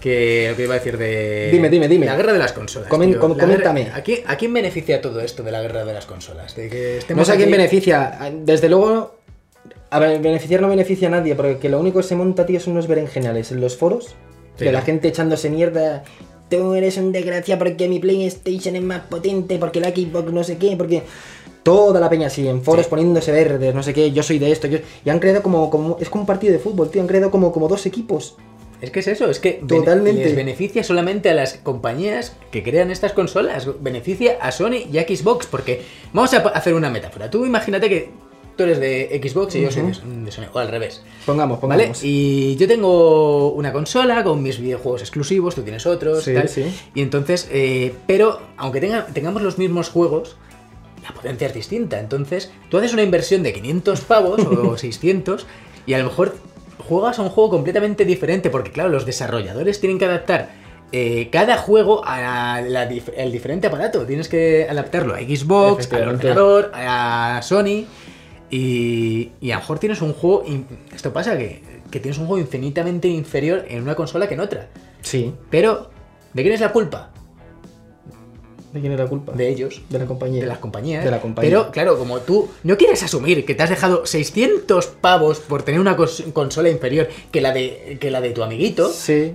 [0.01, 1.51] Que lo que iba a decir de.
[1.53, 2.07] Dime, dime, dime.
[2.07, 2.89] La guerra de las consolas.
[2.89, 3.21] Comen- tío.
[3.21, 3.91] com- La guerra- coméntame.
[3.95, 6.57] ¿a, quién, ¿A quién beneficia todo esto de la guerra de las consolas?
[6.57, 8.33] De que No sé a quién aquí- beneficia.
[8.43, 9.17] Desde luego,
[9.91, 12.87] a beneficiar no beneficia a nadie, porque lo único que se monta, tío, son unos
[12.87, 14.15] berenjenales en los foros,
[14.57, 16.03] Sí, de la gente echándose mierda.
[16.49, 20.57] Tú eres un desgracia porque mi PlayStation es más potente, porque la Xbox no sé
[20.59, 21.03] qué, porque...
[21.63, 22.91] Toda la peña así, en foros Sí.
[22.91, 24.79] poniéndose verdes, no sé qué, yo soy de esto, yo...
[25.05, 25.99] Y han creado como, como...
[26.01, 28.37] Es como un partido de fútbol, tío, han creado como, como dos equipos.
[28.81, 30.25] Es que es eso, es que Totalmente.
[30.25, 33.69] les beneficia solamente a las compañías que crean estas consolas.
[33.81, 35.47] Beneficia a Sony y a Xbox.
[35.47, 37.31] Porque vamos a hacer una metáfora.
[37.31, 38.09] Tú imagínate que
[38.57, 40.45] tú eres de Xbox y yo soy de, de Sony.
[40.53, 41.03] O al revés.
[41.27, 41.85] Pongamos, ¿Vale?
[41.85, 42.01] pongamos.
[42.05, 46.49] Y yo tengo una consola con mis videojuegos exclusivos, tú tienes otros, Sí, tal.
[46.49, 46.65] sí.
[46.95, 50.37] Y entonces, eh, pero aunque tenga- tengamos los mismos juegos,
[51.03, 51.99] la potencia es distinta.
[52.01, 55.47] Entonces, tú haces una inversión de 500 pavos o 600
[55.87, 56.35] y a lo mejor
[56.91, 60.51] juegas a un juego completamente diferente, porque claro, los desarrolladores tienen que adaptar
[60.93, 64.05] eh, cada juego dif- al diferente aparato.
[64.05, 67.87] Tienes que adaptarlo a Xbox, al ordenador, a Sony.
[68.51, 70.45] Y, y a lo mejor tienes un juego.
[70.93, 74.67] Esto pasa que, que tienes un juego infinitamente inferior en una consola que en otra.
[75.03, 75.33] Sí.
[75.49, 75.91] Pero,
[76.35, 77.11] ¿de quién es la culpa?
[78.73, 79.33] ¿De quién es la culpa?
[79.33, 79.83] De ellos.
[79.89, 80.41] De la compañía.
[80.43, 81.05] De las compañías.
[81.05, 81.51] De la compañía.
[81.51, 85.81] Pero, claro, como tú no quieres asumir que te has dejado 600 pavos por tener
[85.81, 89.33] una cons- consola inferior que la de, que la de tu amiguito, Sí.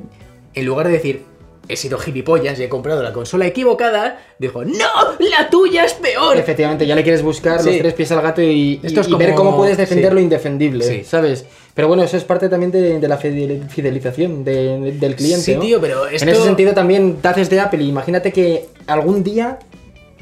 [0.53, 1.23] en lugar de decir,
[1.67, 4.73] he sido gilipollas y he comprado la consola equivocada, dijo, ¡No!
[5.19, 6.37] ¡La tuya es peor!
[6.37, 7.69] Efectivamente, ya le quieres buscar Sí.
[7.69, 10.15] los tres pies al gato y, Esto y- es y ver cómo puedes defender sí.
[10.15, 11.03] lo indefendible, Sí.
[11.03, 11.45] ¿sabes?
[11.73, 15.41] Pero bueno, eso es parte también de, de la fidel- fidelización de- del cliente.
[15.43, 15.61] Sí, ¿no?
[15.61, 16.23] tío, pero esto...
[16.23, 17.83] En ese sentido también te haces de Apple.
[17.83, 19.59] y Imagínate que algún día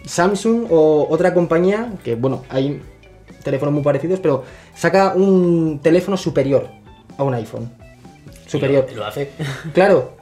[0.06, 2.82] Samsung o otra compañía, que bueno, hay
[3.44, 4.44] teléfonos muy parecidos, pero
[4.76, 6.68] saca un teléfono superior
[7.18, 7.72] a un iPhone.
[8.48, 8.86] Superior.
[8.91, 9.30] Lo, lo hace.
[9.74, 10.14] Claro,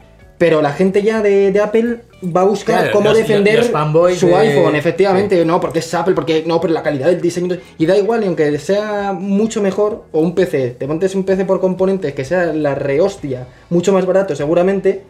[0.42, 2.00] pero la gente ya de, de Apple
[2.36, 5.46] va a buscar Claro, cómo los- defender los su de- iPhone, efectivamente.
[5.46, 7.58] No, porque es Apple, porque no, pero la calidad del diseño.
[7.78, 11.46] Y da igual, y aunque sea mucho mejor, o un PC, te montes un PC
[11.46, 15.04] por componentes que sea la rehostia, mucho más barato seguramente.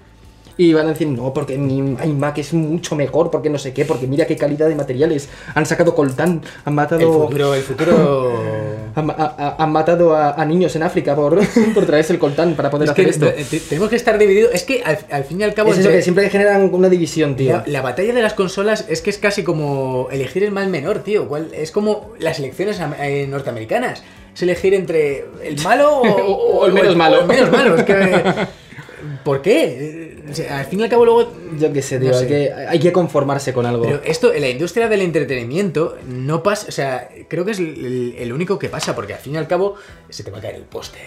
[0.58, 3.86] Y van a decir, no, porque mi iMac es mucho mejor, porque no sé qué,
[3.86, 5.30] porque mira qué calidad de materiales.
[5.56, 7.00] Han sacado coltán, han matado.
[7.00, 8.34] El futuro, el futuro...
[8.96, 11.40] Han, ha- ha- han matado a, a niños en África por,
[11.74, 13.28] por traerse el coltán para poder Es hacer esto.
[13.32, 14.52] te- tenemos que estar divididos.
[14.54, 15.70] Es que al, al fin y al cabo...
[15.72, 17.54] Es eso entre- que siempre generan una división, tío.
[17.58, 21.00] La, la batalla de las consolas es que es casi como elegir el mal menor,
[21.00, 21.28] tío.
[21.28, 24.04] ¿Cuál- Es como las elecciones eh, norteamericanas.
[24.34, 27.22] Es elegir entre el malo o, O- o el menos malo.
[27.22, 27.76] el menos malo.
[27.78, 27.96] Es que,
[29.24, 30.11] ¿Por qué?
[30.32, 31.34] O sea, al fin y al cabo luego...
[31.60, 32.28] Yo qué sé, tío, No hay, sé.
[32.28, 33.84] que, hay que conformarse con algo.
[33.84, 36.68] Pero esto en la industria del entretenimiento no pasa...
[36.70, 39.48] O sea, creo que es el, el único que pasa, porque al fin y al
[39.48, 39.76] cabo
[40.10, 41.02] se te va a caer el póster.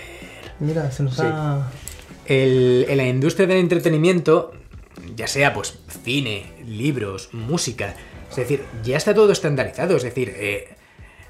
[0.60, 1.22] Mira, se nos Sí.
[1.24, 1.68] ha...
[2.26, 4.52] El- en la industria del entretenimiento,
[5.16, 7.94] ya sea pues cine, libros, música,
[8.30, 10.68] es decir, ya está todo estandarizado, es decir, eh,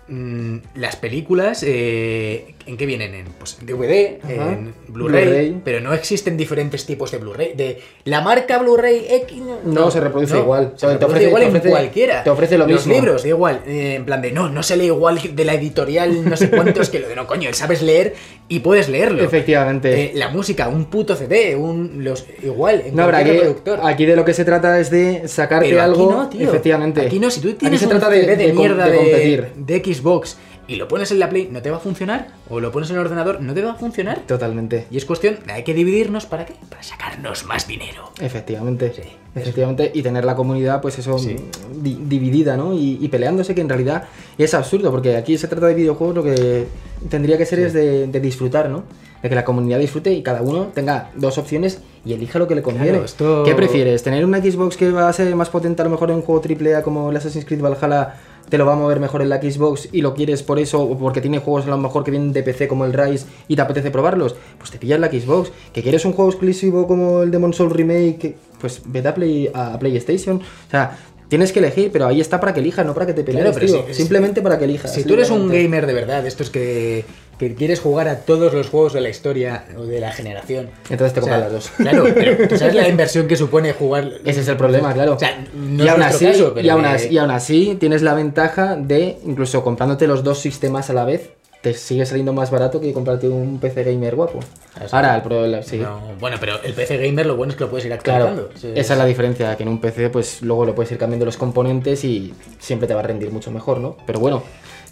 [0.07, 3.15] las películas, eh, ¿en qué vienen?
[3.15, 4.53] En pues, en DVD, Ajá.
[4.53, 7.55] en Blu-ray, pero no existen diferentes tipos de Blu-ray.
[7.55, 10.75] De la marca Blu-ray X No, se reproduce igual.
[10.77, 12.23] Se te ofrece- igual te en cualquiera.
[12.23, 12.95] te ofrece lo Los mismo.
[13.01, 13.63] libros, da igual.
[13.67, 16.91] eh, en plan de, no, no se lee igual de la editorial, no sé cuántos,
[16.91, 18.15] que lo de no, coño, sabes leer
[18.49, 19.23] y puedes leerlo.
[19.25, 19.95] Efectivamente.
[19.95, 23.81] Eh, la música, un puto CD, un los igual en no, habrá cualquier aquí, reproductor.
[23.91, 26.13] aquí de lo que se trata es de sacarte Pero aquí algo.
[26.13, 26.49] no, tío.
[26.49, 27.01] Efectivamente.
[27.01, 29.53] Aquí no, si tú tienes se un trata CD de, de com- mierda de de,
[29.57, 30.37] de Xbox
[30.69, 32.29] y lo pones en la Play, ¿no te va a funcionar?
[32.49, 34.21] O lo pones en el ordenador, ¿no te va a funcionar?
[34.27, 34.87] Totalmente.
[34.91, 36.55] Y es cuestión, hay que dividirnos ¿para qué?
[36.69, 38.11] Para sacarnos más dinero.
[38.21, 38.93] Efectivamente.
[38.95, 39.03] Sí,
[39.37, 39.91] Efectivamente.
[39.95, 41.37] Y tener la comunidad, pues eso, Sí.
[41.75, 42.73] di- dividida, ¿no?
[42.73, 44.05] Y, y peleándose, que en realidad
[44.39, 46.67] es absurdo, porque aquí se trata de videojuegos, lo que
[47.11, 48.85] tendría que ser es de, de disfrutar, ¿no?
[49.23, 52.55] De que la comunidad disfrute y cada uno tenga dos opciones y elija lo que
[52.55, 52.91] le conviene.
[52.91, 54.03] Claro, esto- ¿Qué prefieres?
[54.03, 56.41] ¿Tener una Xbox que va a ser más potente a lo mejor en un juego
[56.43, 58.15] AAA como el Assassin's Creed Valhalla?
[58.49, 60.99] Te lo va a mover mejor en la Xbox y lo quieres por eso o
[60.99, 63.63] porque tiene juegos a lo mejor que vienen de PC como el Rise y te
[63.63, 65.51] apetece probarlos, pues te pillas la Xbox.
[65.73, 68.37] ¿Que quieres un juego exclusivo como el Demon Soul Remake?
[68.61, 70.37] Pues vete a, Play, a PlayStation.
[70.37, 73.25] O sea, Tienes que elegir, pero ahí está para que elijas, no para que te
[73.25, 73.85] pelees, Claro, tío.
[73.89, 74.93] si- Simplemente para que elijas.
[74.93, 77.05] Si tú eres un gamer de verdad, de estos que,
[77.39, 80.71] que quieres jugar a todos los juegos de la historia o de la generación.
[80.91, 81.71] Entonces te o sea, compras las dos.
[81.77, 84.13] Claro, pero tú sabes la inversión que supone jugar.
[84.25, 85.15] Ese es el problema, claro.
[85.15, 88.03] O sea, no y, aún así, caso, pero y, aún así, y aún así tienes
[88.03, 91.31] la ventaja de, incluso comprándote los dos sistemas a la vez,
[91.65, 94.41] te sigue saliendo más barato que comprarte un PC gamer guapo.
[94.77, 94.85] Ah.
[94.93, 95.79] Ahora, el problema, sí.
[95.79, 98.61] No, bueno, pero el PC gamer lo bueno es que lo puedes ir Claro, actualizando.
[98.61, 101.25] Sí, esa es la diferencia, que en un PC pues luego lo puedes ir cambiando
[101.25, 103.97] los componentes y siempre te va a rendir mucho mejor, ¿no?
[104.07, 104.43] Pero bueno,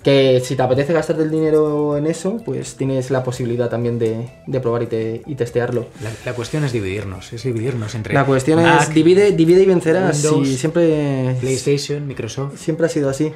[0.02, 4.28] que si te apetece gastarte el dinero en eso, pues tienes la posibilidad también de,
[4.46, 5.86] de probar y, te- y testearlo.
[6.02, 9.66] La, la cuestión es dividirnos, es dividirnos entre La cuestión Mac, es divide, divide y
[9.66, 12.56] vencerás Windows, y siempre, PlayStation, Microsoft.
[12.58, 13.32] siempre ha sido así.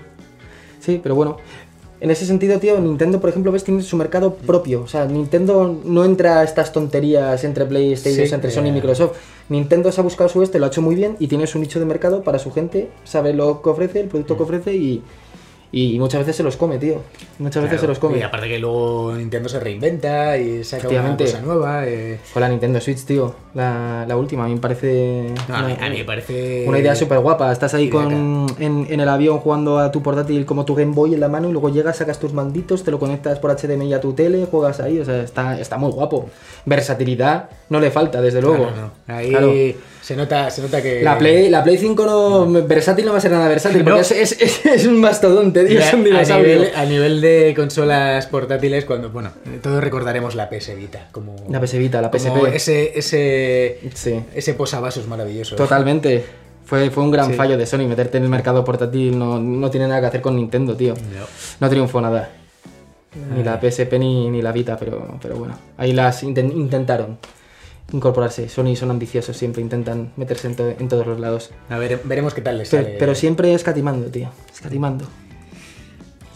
[0.81, 1.37] Sí, pero bueno.
[1.99, 4.83] En ese sentido, tío, Nintendo, por ejemplo, ves, tiene su mercado propio.
[4.83, 8.69] O sea, Nintendo no entra a estas tonterías entre PlayStation, Sí, entre Sony eh.
[8.69, 9.17] y Microsoft.
[9.49, 11.79] Nintendo se ha buscado su este, lo ha hecho muy bien y tiene su nicho
[11.79, 15.03] de mercado para su gente, sabe lo que ofrece, el producto que ofrece y,
[15.79, 17.03] y muchas veces se los come, tío.
[17.39, 18.19] Muchas veces Claro, se los come.
[18.19, 21.87] Y aparte que luego Nintendo se reinventa y saca una cosa nueva.
[21.87, 22.19] eh.
[22.33, 25.91] Con la Nintendo Switch, tío, la, la última, a mí me parece No, una, a
[25.91, 26.65] mí me parece.
[26.67, 27.53] una idea súper guapa.
[27.53, 31.13] Estás ahí con, en, en el avión jugando a tu portátil como tu Game Boy
[31.13, 34.01] en la mano y luego llegas, sacas tus manditos, te lo conectas por HDMI a
[34.01, 36.31] tu tele, juegas ahí, o sea, está, está muy guapo.
[36.65, 38.67] Versatilidad no le falta, desde luego.
[38.67, 38.91] No, no.
[39.15, 39.53] Ahí Claro.
[40.03, 41.03] se, nota, se nota que.
[41.03, 44.13] La Play, la Play 5 no, versátil no va a ser nada versátil, porque es,
[44.13, 48.85] es- es un mastodonte, tío, Ya, es un a, nivel, a nivel de consolas portátiles,
[48.85, 49.31] cuando, bueno,
[49.63, 52.55] todos recordaremos la PS Vita como, La PS Vita, la como PSP.
[52.57, 54.23] ese, ese, Sí.
[54.35, 55.57] ese posavasos maravilloso.
[55.57, 56.25] Totalmente.
[56.65, 57.35] Fue, fue un gran Sí.
[57.35, 60.35] fallo de Sony meterte en el mercado portátil, no, no tiene nada que hacer con
[60.37, 60.95] Nintendo, tío.
[60.95, 61.27] No.
[61.61, 62.29] No triunfó nada.
[63.35, 65.57] Ni la PSP ni, ni la Vita, pero, pero bueno.
[65.79, 67.19] Ahí las inten- intentaron
[67.93, 68.49] incorporarse.
[68.49, 71.51] Sony son ambiciosos, siempre intentan meterse en, to- en todos los lados.
[71.71, 72.97] A ver, veremos qué tal les Pero, sale.
[72.99, 74.29] pero siempre escatimando, tío.
[74.53, 75.07] Escatimando.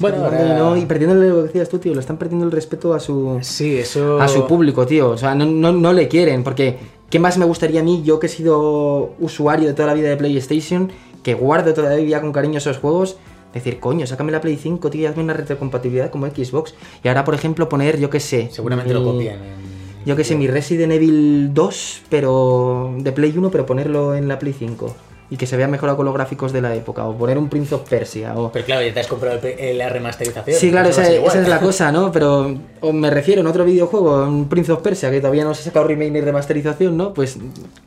[0.01, 1.93] Bueno, ahora- y, no- y perdiéndole lo que decías tú, tío.
[1.95, 4.21] Le están perdiendo el respeto a su, Sí, eso.
[4.21, 5.11] a su público, tío.
[5.11, 6.79] O sea, no, no, no le quieren, porque
[7.11, 10.09] ¿qué más me gustaría a mí, yo que he sido usuario de toda la vida
[10.09, 10.91] de PlayStation,
[11.23, 13.17] que guardo todavía con cariño esos juegos?
[13.53, 16.73] Decir, coño, sácame la Play 5, tío, y hazme una retrocompatibilidad como Xbox.
[17.03, 18.49] Y ahora, por ejemplo, poner, yo qué sé.
[18.53, 19.35] Seguramente lo copian.
[19.37, 19.71] en-
[20.07, 24.39] Yo que sé, mi Resident Evil 2, pero de Play 1, pero ponerlo en la
[24.39, 24.95] Play 5.
[25.31, 27.07] Y que se vea mejorado con los gráficos de la época.
[27.07, 28.35] O poner un Prince of Persia.
[28.37, 28.51] O...
[28.51, 30.59] Pero claro, ya te has comprado el la remasterización.
[30.59, 32.11] Sí, claro, esa, es la cosa, ¿no?
[32.11, 35.63] Pero o me refiero en otro videojuego, en Prince of Persia, que todavía no se
[35.63, 37.15] ha sacado remake ni remasterización, ¿no?
[37.15, 37.39] Pues,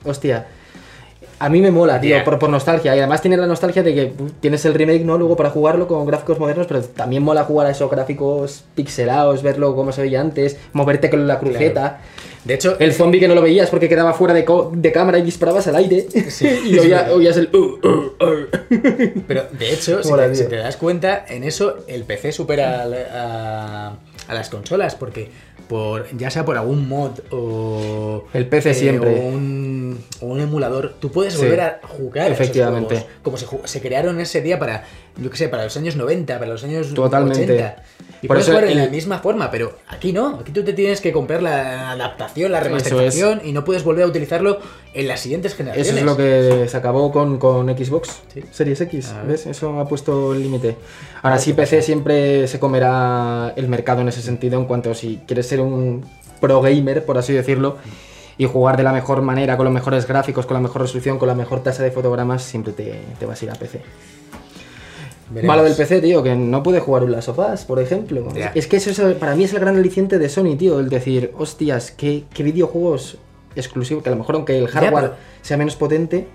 [0.06, 0.48] hostia.
[1.40, 2.96] A mí me mola, tío, por, por nostalgia.
[2.96, 5.18] Y además tiene la nostalgia de que tienes el remake, ¿no?
[5.18, 9.76] Luego para jugarlo con gráficos modernos, pero también mola jugar a esos gráficos pixelados, verlo
[9.76, 12.00] como se veía antes, moverte con la cruceta.
[12.46, 15.22] De hecho, El zombie que no lo veías porque quedaba fuera de, de cámara y
[15.22, 16.08] disparabas al aire.
[16.66, 17.50] y oía- oías el.
[17.54, 17.88] uh, uh,
[18.24, 19.22] uh.
[19.28, 20.36] Pero de hecho, si te, tío.
[20.36, 25.30] si te das cuenta, en eso el PC supera a, a las consolas, porque
[25.70, 29.10] por ya sea por algún mod o El PC siempre.
[29.22, 31.40] o un, o un emulador, tú puedes Sí.
[31.44, 32.96] volver a jugar a esos Efectivamente.
[32.96, 34.84] juegos, como se, se crearon ese día para,
[35.18, 37.44] yo qué sé, para los años 90, para los años Totalmente.
[37.44, 37.76] 80.
[38.24, 40.40] Y Por puedes eso jugar en el- la misma forma, pero aquí no.
[40.40, 42.64] Aquí tú te tienes que comprar la adaptación, la es.
[42.64, 44.60] remasterización y no puedes volver a utilizarlo
[44.94, 45.90] en las siguientes generaciones.
[45.90, 48.42] Eso es lo que se acabó con, con Xbox Sí.
[48.52, 49.14] Series X.
[49.28, 49.46] ¿ves?
[49.46, 50.78] Eso ha puesto el límite.
[51.22, 55.46] Ahora sí, PC siempre se comerá el mercado en ese sentido en cuanto si quieres
[55.48, 56.06] ser un
[56.40, 57.78] pro gamer, por así decirlo,
[58.38, 61.28] y jugar de la mejor manera, con los mejores gráficos, con la mejor resolución, con
[61.28, 63.82] la mejor tasa de fotogramas, siempre te, te vas a ir a PC.
[65.34, 65.48] Veremos.
[65.56, 68.28] Malo del PC, tío, que no puede jugar un Last of Us, por ejemplo.
[68.56, 71.32] Es que eso es- para mí es el gran aliciente de Sony, tío, el decir,
[71.38, 73.18] hostias, qué, qué videojuegos
[73.56, 76.28] exclusivos, que a lo mejor aunque el hardware pero- sea menos potente,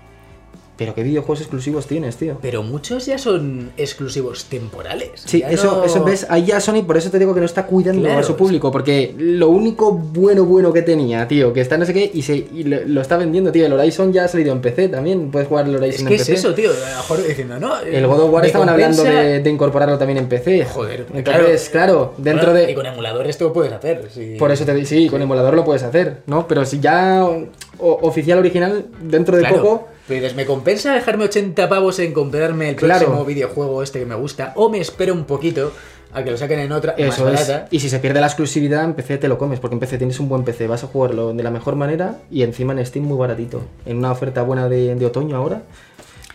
[0.79, 2.37] pero qué videojuegos exclusivos tienes, tío.
[2.41, 5.11] Pero muchos ya son exclusivos temporales.
[5.25, 7.45] Sí, Ya eso, no- eso ves, ahí ya Sony, por eso te digo que no
[7.45, 11.61] está cuidando Claro, a su público, porque lo único bueno, bueno que tenía, tío, que
[11.61, 13.65] está no sé qué, y, se, y lo, lo está vendiendo, tío.
[13.65, 16.15] El Horizon ya ha salido en PC también, puedes jugar el Horizon Es en que
[16.15, 16.33] es PC.
[16.33, 16.69] eso, tío.
[16.71, 17.79] A lo mejor diciendo, no.
[17.81, 20.65] El God of War estaban hablando de, de incorporarlo también en PC.
[20.65, 22.71] Joder, Entonces, claro, dentro Bueno, de...
[22.71, 24.07] Y con emuladores tú lo puedes hacer.
[24.13, 24.35] sí.
[24.39, 26.47] Por eso te digo, sí, con emulador lo puedes hacer, ¿no?
[26.47, 31.67] Pero si ya o- oficial original, dentro de Claro, poco, dices, ¿me compensa dejarme 80
[31.69, 33.05] pavos en comprarme el Claro.
[33.05, 34.53] próximo videojuego este que me gusta?
[34.55, 35.71] O me espero un poquito
[36.11, 37.47] a que lo saquen en otra eso más es.
[37.47, 37.67] barata.
[37.71, 40.19] Y si se pierde la exclusividad, en PC te lo comes, porque en PC tienes
[40.19, 43.17] un buen PC, vas a jugarlo de la mejor manera y encima en Steam muy
[43.17, 43.61] baratito.
[43.85, 45.61] En una oferta buena de, de otoño ahora,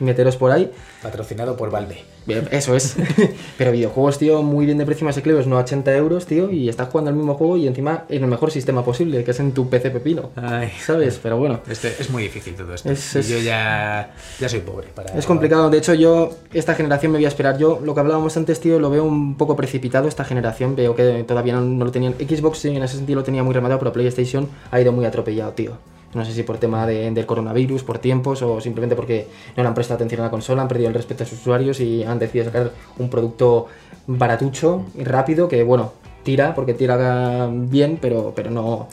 [0.01, 0.71] meteros por ahí.
[1.03, 2.05] Patrocinado por Valve.
[2.51, 2.97] Eso es.
[3.59, 6.89] Pero videojuegos, tío, muy bien de precio más asequibles, no 80 euros, tío, y estás
[6.89, 9.69] jugando al mismo juego y encima en el mejor sistema posible, que es en tu
[9.69, 10.31] PC pepino.
[10.37, 11.21] Ay, ¿Sabes?
[11.23, 11.61] Pero bueno.
[11.69, 12.91] Este, es muy difícil todo esto.
[12.91, 14.89] Es- Y es- yo ya, ya soy pobre.
[14.95, 15.19] Para...
[15.19, 18.35] Es complicado, de hecho yo, esta generación me voy a esperar, yo lo que hablábamos
[18.39, 21.93] antes, tío, lo veo un poco precipitado esta generación, veo que todavía no, no lo
[21.93, 25.05] tenían, Xbox sí, en ese sentido lo tenía muy rematado, pero PlayStation ha ido muy
[25.05, 25.73] atropellado, tío.
[26.15, 29.69] No sé si por tema de- del coronavirus, por tiempos o simplemente porque no le
[29.69, 32.19] han prestado atención a la consola, han perdido el respeto a sus usuarios y han
[32.19, 33.67] decidido sacar un producto
[34.07, 35.93] baratucho y rápido que, bueno,
[36.23, 38.89] tira, porque tira bien, pero, pero no,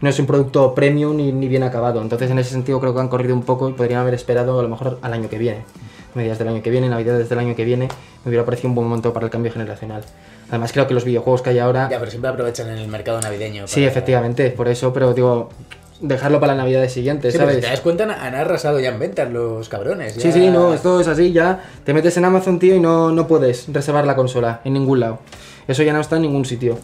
[0.00, 2.02] no es un producto premium ni, ni bien acabado.
[2.02, 4.62] Entonces, en ese sentido, creo que han corrido un poco y podrían haber esperado a
[4.62, 5.60] lo mejor al año que viene.
[6.14, 7.88] Medidas del año que viene, navidades del año que viene,
[8.24, 10.02] me hubiera parecido un buen momento para el cambio generacional.
[10.48, 11.88] Además, creo que los videojuegos que hay ahora.
[11.90, 13.66] Ya, pero siempre aprovechan en el mercado navideño.
[13.66, 15.50] sí, efectivamente, por eso, pero digo,
[16.00, 17.64] dejarlo para las navidades siguientes, Sí, pero si ¿sabes?
[17.64, 20.14] te das cuenta, han arrasado ya en ventas los cabrones.
[20.14, 23.10] Sí, ya- sí, no, esto es así, ya te metes en Amazon, tío, y no,
[23.12, 25.18] no puedes reservar la consola en ningún lado.
[25.68, 26.78] Eso ya no está en ningún sitio.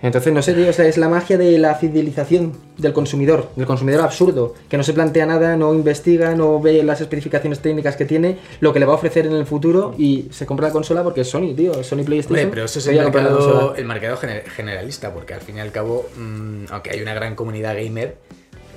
[0.00, 3.66] Entonces, no sé, tío, o sea, es la magia de la fidelización del consumidor, del
[3.66, 8.04] consumidor absurdo, que no se plantea nada, no investiga, no ve las especificaciones técnicas que
[8.04, 11.02] tiene, lo que le va a ofrecer en el futuro y se compra la consola
[11.02, 12.38] porque es Sony, tío, Sony PlayStation.
[12.38, 15.72] Hombre, pero eso es el mercado, el mercado gener- generalista, porque al fin y al
[15.72, 18.16] cabo, mm, aunque hay una gran comunidad gamer,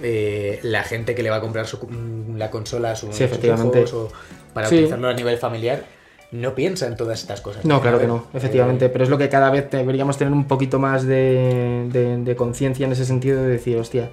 [0.04, 3.14] eh, la gente que le va a comprar su- mm, la consola a su, Sí,
[3.14, 3.86] sus efectivamente.
[3.94, 4.10] o
[4.54, 4.76] para Sí.
[4.76, 5.84] utilizarlo a nivel familiar,
[6.32, 7.66] no piensa en todas estas cosas.
[7.66, 10.46] No, claro que no, efectivamente, eh, pero es lo que cada vez deberíamos tener un
[10.46, 14.10] poquito más de, de- de conciencia en ese sentido de decir, hostia,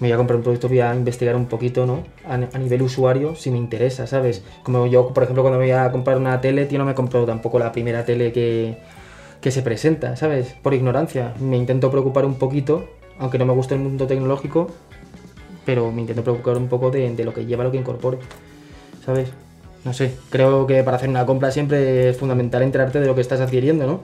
[0.00, 2.02] me voy a comprar un producto, voy a investigar un poquito, ¿no?
[2.28, 4.42] A, a nivel usuario, si me interesa, ¿sabes?
[4.64, 7.60] Como yo, por ejemplo, cuando voy a comprar una tele, tío, no me compro tampoco
[7.60, 8.76] la primera tele que,
[9.40, 10.56] que se presenta, ¿sabes?
[10.60, 11.34] Por ignorancia.
[11.40, 12.86] Me intento preocupar un poquito,
[13.20, 14.72] aunque no me guste el mundo tecnológico,
[15.64, 18.18] pero me intento preocupar un poco de, de lo que lleva, lo que incorpore,
[19.06, 19.28] ¿sabes?
[19.84, 23.20] No sé, creo que para hacer una compra siempre es fundamental enterarte de lo que
[23.20, 24.00] estás adquiriendo, ¿no?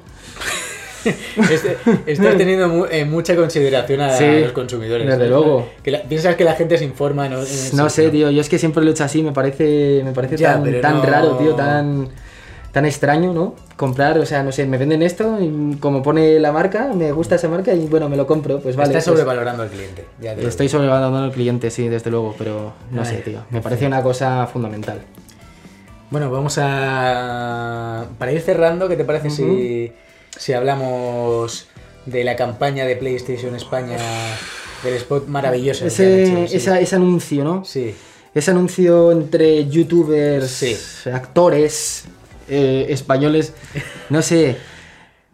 [1.51, 5.07] Este- estás teniendo mu- eh, mucha consideración a, Sí, los consumidores.
[5.07, 5.39] desde ¿no?
[5.41, 5.69] luego.
[5.83, 7.39] Que la- piensas que la gente se informa, ¿no?
[7.73, 10.37] No sé, tío, yo es que siempre lo he hecho así, me parece, me parece
[10.37, 12.09] Ya, tan, tan raro, tío, tan,
[12.73, 13.55] tan extraño, ¿no?
[13.77, 17.37] Comprar, o sea, no sé, me venden esto y como pone la marca, me gusta
[17.37, 18.91] esa marca y bueno, me lo compro, pues vale.
[18.91, 20.05] Estás pues, sobrevalorando al cliente.
[20.21, 23.63] ya te Estoy sobrevalorando al cliente, sí, desde luego, pero no Ay, sé, tío, me
[23.63, 25.01] parece una cosa fundamental.
[26.11, 28.07] Bueno, vamos a.
[28.19, 29.93] Para ir cerrando, ¿qué te parece si,
[30.37, 31.69] si hablamos
[32.07, 33.97] de la campaña de PlayStation España,
[34.83, 35.87] del spot maravilloso?
[35.87, 36.57] Ese, hecho, sí.
[36.57, 37.65] esa- ese anuncio, ¿no?
[37.65, 37.95] Sí.
[38.35, 40.77] Ese anuncio entre youtubers, Sí.
[41.13, 42.05] actores
[42.49, 43.55] eh, españoles,
[44.11, 44.57] no sé,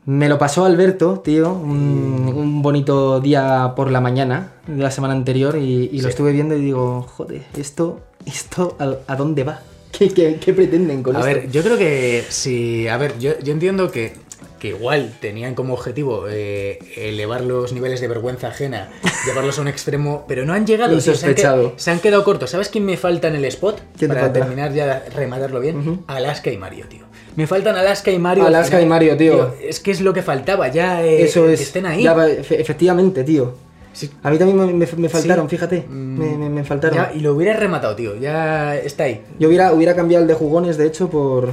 [0.05, 5.15] me lo pasó Alberto, tío, un, un bonito día por la mañana de la semana
[5.15, 9.61] anterior y, y lo estuve viendo y digo, joder, esto, esto, ¿a, a dónde va?
[9.97, 11.27] ¿Qué, qué, qué pretenden con A esto?
[11.33, 12.87] ver, yo creo que sí.
[12.89, 14.13] A ver, yo, yo entiendo que,
[14.59, 18.91] que igual tenían como objetivo eh, elevar los niveles de vergüenza ajena,
[19.27, 21.01] llevarlos a un extremo, pero no han llegado.
[21.01, 21.75] se, han Insospechado.
[21.77, 22.51] que- se han quedado cortos.
[22.51, 23.81] ¿Sabes quién me falta en el spot?
[23.99, 26.01] ¿Quién te Para terminar ya, rematarlo bien.
[26.09, 27.05] Alaska y Mario, tío.
[27.37, 28.45] Me faltan Alaska y Mario.
[28.47, 28.83] al Alaska final.
[28.85, 29.55] y Mario, tío.
[29.63, 31.61] Es que es lo que faltaba, ya eh, Eso que es.
[31.61, 32.03] estén ahí.
[32.03, 33.55] ya efectivamente, tío.
[33.97, 34.11] Sí.
[34.23, 35.57] A mí también me, me- me faltaron, Sí.
[35.57, 35.87] fíjate.
[35.89, 36.97] Mm, Me, me- faltaron.
[36.99, 38.15] Ya, y lo hubiera rematado, tío.
[38.17, 39.23] Ya está ahí.
[39.39, 41.49] Yo hubiera, hubiera cambiado el de jugones, de hecho, por.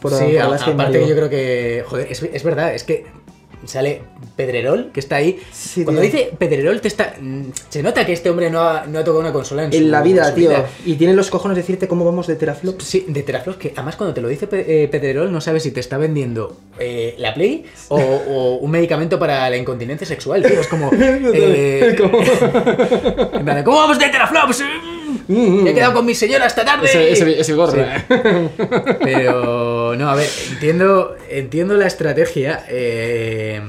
[0.00, 1.84] por sí, a- y aparte que yo creo que.
[1.86, 3.04] Joder, es, es verdad, es que
[3.66, 4.02] sale
[4.36, 5.40] Pedrerol, que está ahí.
[5.52, 6.10] Sí, Cuando tío.
[6.10, 7.14] dice Pedrerol, te está.
[7.20, 9.78] mm, Se nota que este hombre no ha, no ha tocado una consola en, su-
[9.78, 10.52] En la vida, su tío.
[10.84, 12.84] Y tiene los cojones de decirte cómo vamos de teraflops.
[12.84, 15.80] Sí, de teraflops, que además cuando te lo dice eh, Pedrerol no sabes si te
[15.80, 20.60] está vendiendo eh, la Play o, o un medicamento para la incontinencia sexual, tío.
[20.60, 20.90] Es como...
[20.98, 21.96] eh,
[23.34, 24.62] en de, ¿Cómo vamos de teraflops?
[25.28, 26.86] Mm, Me he quedado con mi señora esta tarde.
[26.86, 27.72] Ese, ese, ese gorro.
[27.72, 27.80] Sí.
[29.02, 32.64] Pero no, a ver, entiendo, entiendo la estrategia.
[32.68, 33.60] eh,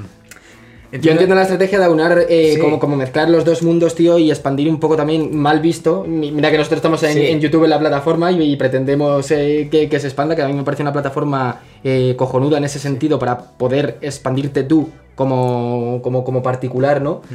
[1.01, 2.59] Yo entiendo la estrategia de aunar, eh, Sí.
[2.61, 6.05] como, como mezclar los dos mundos, tío, y expandir un poco también mal visto.
[6.07, 7.25] Mi- Mira que nosotros estamos en, Sí.
[7.27, 10.47] en YouTube en la plataforma y, y pretendemos eh, que, que se expanda, que a
[10.47, 15.99] mí me parece una plataforma eh, cojonuda en ese sentido para poder expandirte tú como,
[16.01, 17.21] como, como particular, ¿no?
[17.29, 17.33] Mm.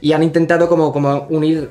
[0.00, 1.70] Y han intentado como, como unir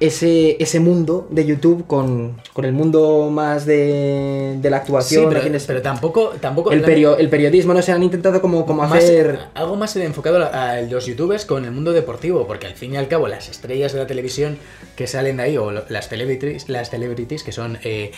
[0.00, 5.28] ese, ese mundo de YouTube con, con el mundo más de, de la Sí, actuación.
[5.28, 8.40] pero, aquí en es- pero tampoco, tampoco el, perio- el periodismo, no sé, han intentado
[8.40, 9.38] como, como más- hacer...
[9.54, 13.08] algo más enfocado a, los youtubers con el mundo deportivo, porque al fin y al
[13.08, 14.56] cabo las estrellas de la televisión
[14.96, 18.10] que salen de ahí, o las celebrities, las celebrities que son eh,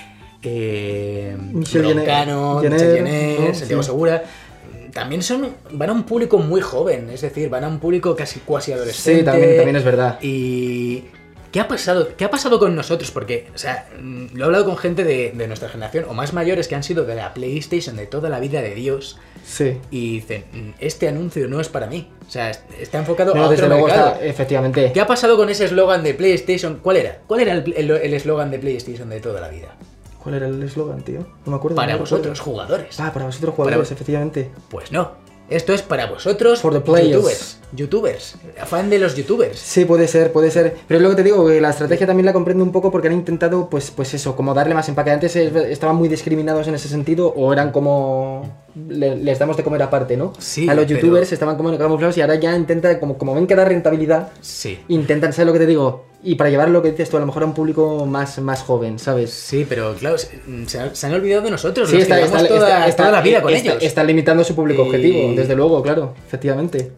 [0.43, 2.63] eh, Broncano.
[2.63, 3.83] Santiago Sí.
[3.83, 4.23] Segura,
[4.93, 8.41] también son van a un público muy joven, es decir, van a un público casi
[8.41, 9.21] cuasi adolescente.
[9.21, 10.19] Sí, también, también es verdad.
[10.23, 11.05] Y
[11.53, 12.09] ¿qué ha pasado?
[12.17, 13.11] ¿Qué ha pasado con nosotros?
[13.13, 16.33] Porque, o sea, mm, lo he hablado con gente de, de nuestra generación o más
[16.33, 19.79] mayores que han sido de la PlayStation de toda la vida de Dios Sí.
[19.91, 22.11] y dicen, "Mm, este anuncio no es para mí.
[22.27, 24.13] O sea, es- está enfocado No, a desde otro luego mercado.
[24.15, 24.91] está, efectivamente.
[24.93, 26.81] ¿Qué ha pasado con ese eslogan de PlayStation?
[26.83, 27.19] ¿Cuál era?
[27.27, 29.77] ¿Cuál era el eslogan de PlayStation de toda la vida?
[30.23, 31.19] ¿Cuál era el eslogan, tío?
[31.45, 31.75] No me acuerdo.
[31.75, 32.17] Para no me acuerdo.
[32.19, 33.01] vosotros, jugadores.
[33.01, 34.51] Ah, para vosotros jugadores, Para- efectivamente.
[34.71, 35.11] Pues no.
[35.55, 37.11] Esto es para vosotros, For the players.
[37.13, 37.59] youtubers.
[37.75, 38.35] Youtubers.
[38.67, 39.59] Fan de los youtubers.
[39.59, 40.77] Sí, puede ser, puede ser.
[40.87, 43.09] Pero es lo que te digo, que la estrategia también la comprendo un poco porque
[43.09, 45.11] han intentado, pues, pues eso, como darle más empaque.
[45.11, 48.63] Antes estaban muy discriminados en ese sentido o eran como...
[48.89, 50.33] le- les damos de comer aparte, ¿no?
[50.39, 53.47] Sí, A los pero- youtubers estaban como camuflados y ahora ya intentan, como, como ven
[53.47, 54.79] que da rentabilidad, Sí.
[54.89, 56.05] intentan, ¿sabes lo que te digo?
[56.25, 58.63] Y para llevar lo que dices tú, a lo mejor a un público más, más
[58.63, 59.31] joven, ¿sabes?
[59.33, 61.89] Sí, pero claro, se, se han, olvidado de nosotros.
[61.89, 63.77] Sí, los está, que está, toda, está- está- toda la vida con ellos.
[63.81, 66.93] está limitando su público Y- objetivo, desde luego, claro, efectivamente.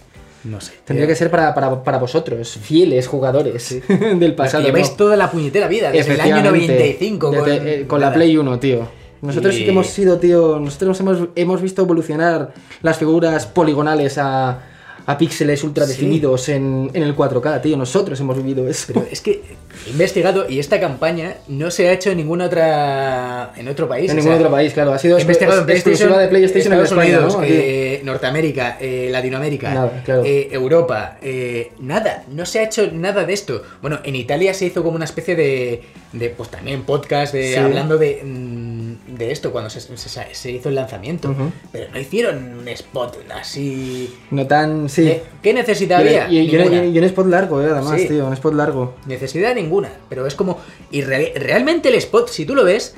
[0.45, 0.73] No sé.
[0.85, 4.63] Tendría que ser para, para, para vosotros, fieles jugadores del que pasado.
[4.63, 4.97] lleváis ¿no?
[4.97, 6.67] toda la puñetera vida, desde el año Efectivamente.
[6.75, 7.27] 95.
[7.35, 8.13] con, Desde, eh, con la.
[8.13, 8.87] Play 1, tío.
[9.23, 12.53] Nosotros sí que hemos sido, tío, nosotros hemos, hemos visto evolucionar
[12.83, 14.61] las figuras poligonales a,
[15.07, 17.77] a píxeles ultra definidos en, en el 4K, tío.
[17.77, 18.85] Nosotros hemos vivido eso.
[18.89, 19.43] Pero es que
[19.87, 23.53] he investigado y esta campaña no se ha hecho en ninguna otra.
[23.57, 24.11] en otro país.
[24.11, 24.93] en ningún sea, otro país, claro.
[24.93, 27.45] Ha sido investigado en PlayStation, de PlayStation en Estados España, Unidos, ¿no?
[27.45, 30.23] Eh, Norteamérica, eh, Latinoamérica, Nada, claro.
[30.25, 33.63] eh, Europa, eh, nada, no se ha hecho nada de esto.
[33.83, 35.83] Bueno, en Italia se hizo como una especie de,
[36.13, 37.57] de pues también podcast de, Sí.
[37.57, 38.64] hablando de, mm,
[39.17, 41.35] de esto cuando se, se- se hizo el lanzamiento,
[41.73, 44.13] pero no hicieron un spot así.
[44.31, 44.89] No tan.
[44.89, 45.09] Sí.
[45.09, 46.29] Eh, ¿Qué necesidad y, había?
[46.31, 48.09] y- un spot largo, eh, además, Sí.
[48.09, 48.27] tío.
[48.27, 48.95] Un spot largo.
[49.07, 50.59] Necesidad ninguna, pero es como...
[50.91, 52.95] Y re- realmente el spot, si tú lo ves,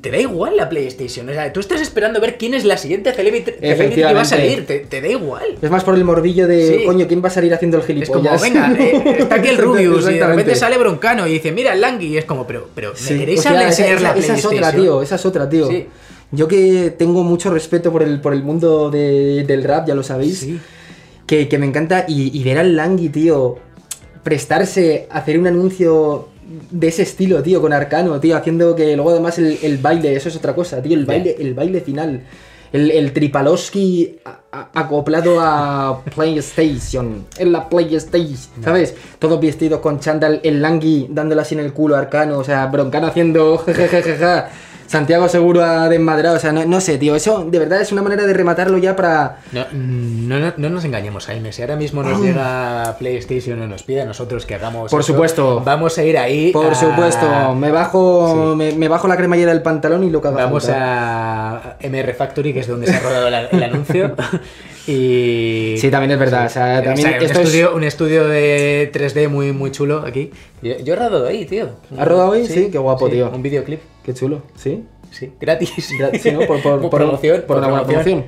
[0.00, 1.28] te da igual la PlayStation.
[1.28, 4.24] O sea, tú estás esperando ver quién es la siguiente celebrity, celebrity que va a
[4.24, 4.66] salir.
[4.66, 5.56] Te, te da igual.
[5.62, 6.84] Es más por el morbillo de, Sí.
[6.84, 8.42] coño, ¿quién va a salir haciendo el Es como, gilipollas?
[8.42, 11.80] venga, eh, está aquí el Rubius y de repente sale Broncano y dice, mira el
[11.80, 14.34] Langui y es como, pero, pero ¿me Sí, queréis hablar- esa- enseñar la esa, esa
[14.34, 14.64] es PlayStation?
[14.64, 15.68] otra, tío, esa es otra, tío.
[15.68, 15.86] Sí.
[16.32, 20.02] Yo que tengo mucho respeto por el, por el mundo de- del rap, ya lo
[20.02, 20.46] sabéis,
[21.26, 23.56] que me encanta, y, y ver al Langui, tío,
[24.22, 26.28] prestarse a hacer un anuncio
[26.70, 30.28] de ese estilo, tío, con Arcano, tío, haciendo que luego además el, el baile, eso
[30.28, 32.22] es otra cosa, tío, el baile, el baile final.
[32.72, 37.24] El, el Tripalowski a- a- acoplado a PlayStation.
[37.38, 38.94] En la PlayStation, ¿sabes?
[39.18, 42.66] Todos vestidos con chándal, el Langui dándole así en el culo a Arcano, o sea,
[42.66, 43.62] Broncano haciendo.
[44.86, 48.02] Santiago seguro ha desmadrado, o sea, no, no sé, tío, eso de verdad es una
[48.02, 49.38] manera de rematarlo ya para...
[49.52, 51.52] No, mm, no, no- no nos engañemos, Jaime.
[51.52, 54.90] Si ahora mismo nos llega PlayStation o nos pide a nosotros que hagamos.
[54.90, 55.62] Por eso, supuesto.
[55.64, 56.52] Vamos a ir ahí.
[56.52, 58.56] Por a- supuesto, me bajo, Sí.
[58.56, 62.60] me, me bajo la cremallera del pantalón y lo que Vamos a MR Factory, que
[62.60, 64.14] es donde se ha rodado la- el anuncio.
[64.86, 65.74] y.
[65.78, 69.28] Sí, también es verdad, o sea, también un, esto es- estudio, un estudio de 3D
[69.28, 70.30] muy, muy chulo aquí.
[70.62, 71.70] Yo, yo he rodado ahí, tío.
[71.98, 72.46] ¿Has rodado ahí?
[72.46, 73.30] Sí, qué guapo, tío.
[73.30, 74.84] Un videoclip, Qué chulo, ¿sí?
[75.10, 75.70] sí, gratis.
[75.98, 76.40] Gra- sí, ¿no?
[76.46, 77.42] Por, por, por- promoción.
[77.46, 78.24] por una buena promoción.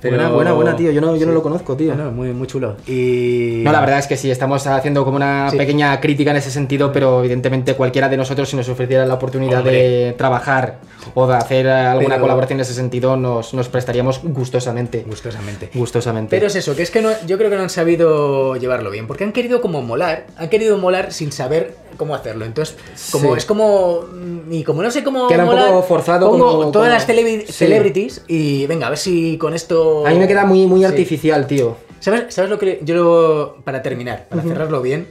[0.00, 0.90] Pero- Buena, buena, buena, tío.
[0.92, 1.94] Yo no, yo no lo conozco, tío.
[1.94, 2.76] No, no, muy, muy chulo.
[2.86, 3.62] Y.
[3.64, 5.56] No, la verdad es que sí, estamos haciendo como una Sí.
[5.56, 9.64] pequeña crítica en ese sentido, pero evidentemente cualquiera de nosotros, si nos ofreciera la oportunidad
[9.64, 10.76] de trabajar
[11.14, 15.04] o de hacer alguna Pero- colaboración en ese sentido, nos, nos prestaríamos gustosamente.
[15.06, 15.70] Gustosamente.
[15.74, 16.30] Gustosamente.
[16.36, 19.06] Pero es eso, que es que no, yo creo que no han sabido llevarlo bien,
[19.06, 22.44] porque han querido como molar, han querido molar sin saber cómo hacerlo.
[22.44, 22.76] Entonces,
[23.10, 23.38] como Sí.
[23.38, 24.02] es como.
[24.12, 25.28] mm, Y como no sé cómo.
[25.28, 27.52] Queda un poco forzado pongo como- todas como- las Sí.
[27.52, 29.87] celebrities y venga, a ver si con esto.
[30.06, 30.84] A mí me queda muy, muy Sí.
[30.86, 31.76] artificial, tío.
[32.00, 35.08] ¿Sabes, ¿Sabes lo que yo, lo- para terminar, para cerrarlo bien,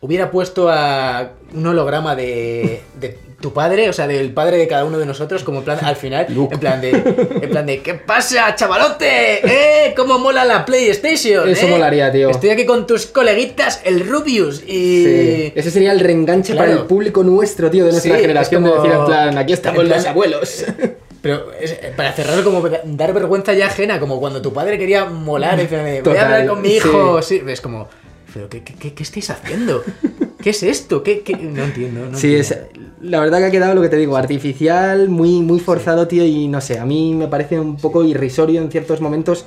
[0.00, 4.84] hubiera puesto a un holograma de, de tu padre, o sea, del padre de cada
[4.84, 6.54] uno de nosotros, como en plan, al final, Luke.
[6.54, 9.06] en plan de, en plan de, ¿qué pasa, chavalote?
[9.86, 9.94] ¿Eh?
[9.96, 11.48] ¿Cómo mola la PlayStation?
[11.48, 11.70] Eso eh?
[11.70, 12.30] molaría, tío.
[12.30, 15.04] Estoy aquí con tus coleguitas, el Rubius, y...
[15.04, 15.52] Sí.
[15.56, 16.68] Ese sería el reenganche Claro.
[16.70, 18.64] para el público nuestro, tío, de nuestra Sí, generación.
[18.64, 20.64] es De como- decir, en plan, aquí estamos en plan- los abuelos.
[21.22, 25.58] Pero es- para cerrarlo, como dar vergüenza ya ajena, como cuando tu padre quería molar,
[25.58, 27.22] y decía, voy a hablar con mi hijo.
[27.22, 27.88] Sí, es como,
[28.34, 29.82] ¿pero qué, qué, qué- estáis haciendo?
[30.42, 31.02] ¿Qué es esto?
[31.04, 31.36] ¿Qué, qué?
[31.36, 32.06] No entiendo.
[32.10, 32.66] No Sí, entiendo.
[32.74, 36.24] es, la verdad que ha quedado lo que te digo, artificial, muy, muy forzado, tío,
[36.24, 39.44] y no sé, a mí me parece un poco irrisorio en ciertos momentos,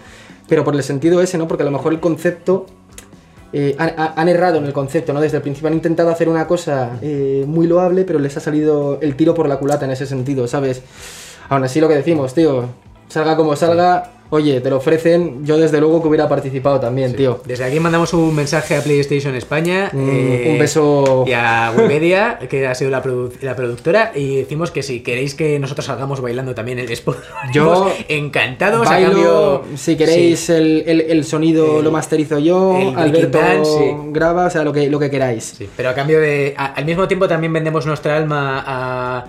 [0.47, 1.47] pero por el sentido ese, ¿no?
[1.47, 2.67] Porque a lo mejor el concepto,
[3.51, 5.19] eh, han, ha- han errado en el concepto, ¿no?
[5.19, 8.99] Desde el principio han intentado hacer una cosa eh, muy loable, pero les ha salido
[9.01, 10.81] el tiro por la culata en ese sentido, ¿sabes?
[11.49, 12.65] Aún así lo que decimos, tío,
[13.07, 17.41] salga como salga, oye, te lo ofrecen, yo desde luego que hubiera participado también, tío.
[17.45, 19.89] Desde aquí mandamos un mensaje a PlayStation España.
[19.93, 21.23] Un- eh, un beso.
[21.27, 24.11] Y a Wikimedia, que ha sido la, produ- la productora.
[24.15, 27.17] Y decimos que si queréis que nosotros salgamos bailando también el spot,
[27.53, 29.63] Yo encantados a cambio.
[29.75, 33.95] si queréis Sí, el, el- el sonido El- lo masterizo yo, Alberto Dance, sí.
[34.11, 35.55] graba, o sea, lo que, lo que queráis.
[35.77, 36.53] pero a cambio de.
[36.57, 39.25] a- al mismo tiempo también vendemos nuestra alma a,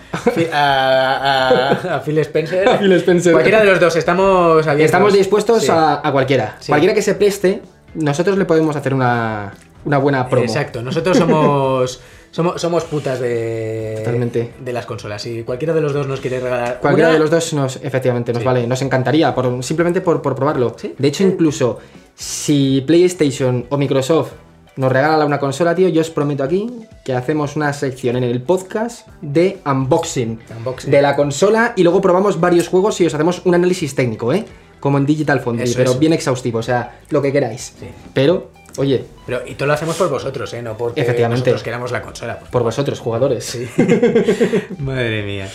[0.53, 2.69] a, Phil Spencer.
[2.69, 3.33] A Phil Spencer.
[3.33, 4.86] Cualquiera de los dos, estamos abiertos.
[4.87, 5.71] Estamos dispuestos Sí.
[5.71, 6.57] a, a cualquiera.
[6.61, 6.69] Sí.
[6.69, 7.63] Cualquiera que se preste,
[7.95, 9.53] nosotros le podemos hacer una,
[9.85, 10.45] una buena promo.
[10.47, 12.01] Exacto, nosotros somos.
[12.33, 14.53] Somos, somos putas de, Totalmente.
[14.61, 15.23] de las consolas.
[15.23, 16.81] Si cualquiera de los dos nos quiere regalar.
[16.81, 18.47] Cualquiera una, de los dos nos, efectivamente, nos Sí.
[18.47, 20.77] vale, nos encantaría, por, simplemente por, por probarlo.
[20.99, 21.79] De hecho, incluso
[22.15, 24.33] si PlayStation o Microsoft
[24.77, 26.71] nos regala una consola, tío, yo os prometo aquí
[27.07, 30.91] que hacemos una sección en el podcast de unboxing, Unboxing.
[30.91, 34.45] de la consola y luego probamos varios juegos y os hacemos un análisis técnico, ¿eh?
[34.81, 37.75] Como en Digital Foundry, pero bien exhaustivo, o sea, lo que queráis.
[37.79, 37.87] Sí.
[38.15, 40.63] Pero, oye, Pero, y todo lo hacemos por vosotros, ¿eh?
[40.63, 41.41] No porque Efectivamente.
[41.41, 42.39] nosotros queramos la consola.
[42.39, 43.45] por vosotros, jugadores.
[43.45, 43.67] Sí.
[44.79, 45.49] Madre mía.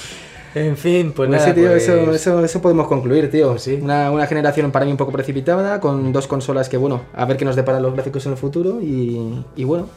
[0.54, 3.58] En fin, pues, Pues nada, sí, tío, pues- eso, eso, eso podemos concluir, tío.
[3.58, 3.80] Sí.
[3.82, 7.38] Una, una generación para mí un poco precipitada, con dos consolas que, bueno, a ver
[7.38, 9.88] qué nos deparan los gráficos en el futuro y, y bueno,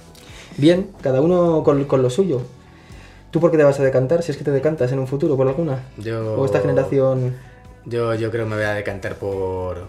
[0.57, 2.43] bien, cada uno con, con lo suyo.
[3.33, 4.23] ¿Tú por qué te vas a decantar?
[4.23, 5.89] Si es que te decantas en un futuro por alguna.
[5.97, 7.35] Yo- O esta generación...
[7.87, 9.89] Yo, yo creo que me voy a decantar por.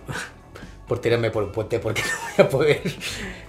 [0.88, 2.04] Por tirarme por un puente porque
[2.38, 2.82] no voy a poder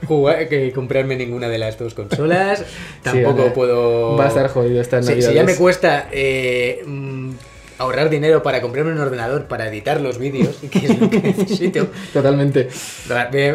[0.09, 2.65] jugar, que comprarme ninguna de las dos consolas.
[3.03, 3.51] Tampoco vale.
[3.51, 4.17] puedo.
[4.17, 5.29] Va a estar jodido esta Navidad.
[5.29, 7.33] si ya me cuesta eh, mm,
[7.77, 11.89] ahorrar dinero para comprarme un ordenador para editar los vídeos, que es lo que necesito,
[12.15, 12.69] Totalmente.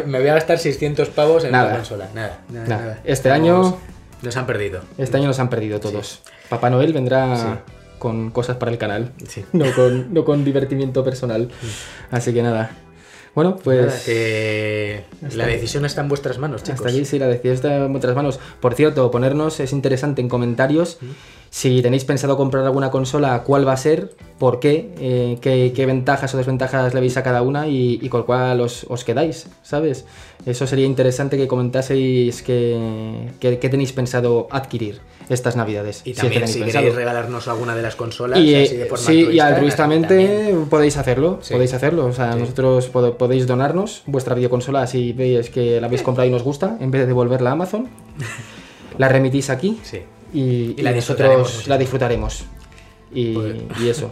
[0.06, 1.66] me, voy a gastar 600 pavos en Nada.
[1.70, 2.08] una consola.
[2.14, 2.82] Nada, nada, Nada.
[2.84, 3.00] nada.
[3.02, 3.78] Este Vamos, año-
[4.22, 4.82] Nos han perdido.
[4.96, 6.22] Este año nos han perdido todos.
[6.48, 7.72] Papá Noel vendrá Sí.
[8.02, 9.12] Con cosas para el canal.
[9.28, 9.44] Sí.
[9.52, 11.48] No con, no con divertimiento personal.
[12.10, 12.72] Así que nada.
[13.32, 13.86] Bueno, pues...
[13.86, 15.04] Nada, que
[15.36, 15.52] la aquí.
[15.52, 16.80] decisión está en vuestras manos, chicos.
[16.80, 18.40] Hasta aquí sí, la decisión está en vuestras manos.
[18.60, 20.98] Por cierto, ponernos es interesante en comentarios.
[21.48, 25.86] Si tenéis pensado comprar alguna consola, cuál va a ser, por qué, eh, qué, qué
[25.86, 29.46] ventajas o desventajas le veis a cada una y, y con cuál os, os quedáis,
[29.62, 30.06] ¿sabes?
[30.44, 35.00] Eso sería interesante que comentaseis qué qué tenéis pensado adquirir
[35.34, 36.02] estas navidades.
[36.04, 39.18] Y también si queréis regalarnos alguna de las consolas, Y, así de forma sí, y
[39.40, 39.46] altruista,
[39.84, 40.66] altruistamente también.
[40.66, 41.54] podéis hacerlo, Sí.
[41.54, 42.06] podéis hacerlo.
[42.06, 42.38] O sea, Sí.
[42.40, 46.76] nosotros pod- podéis donarnos vuestra videoconsola si veis que la habéis comprado y nos gusta,
[46.80, 47.88] en vez de devolverla a Amazon.
[48.98, 50.00] La remitís aquí Sí.
[50.34, 52.44] y, Y la nosotros la disfrutaremos.
[53.14, 54.10] Y, Pues- y eso,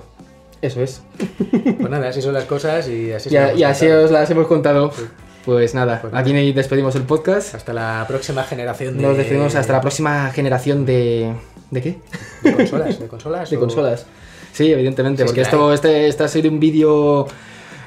[0.62, 1.02] eso es.
[1.78, 4.90] Pues nada, así son las cosas y así Y, y así os las hemos contado.
[4.92, 5.02] Sí.
[5.44, 7.54] Pues nada, Pues aquí despedimos el podcast.
[7.54, 11.32] Hasta la próxima generación de, Nos despedimos hasta la próxima generación de...
[11.70, 11.98] ¿De qué?
[12.42, 12.98] de consolas.
[12.98, 13.50] De consolas.
[13.50, 14.06] De o- consolas.
[14.52, 17.26] Sí, evidentemente, Sí, porque que esto este, este ha sido un vídeo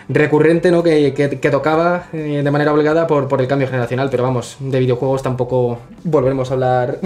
[0.10, 0.82] recurrente, ¿no?
[0.82, 4.56] Que, que- que tocaba eh, de manera obligada por, por el cambio generacional, pero vamos,
[4.60, 7.00] de videojuegos tampoco volveremos a hablar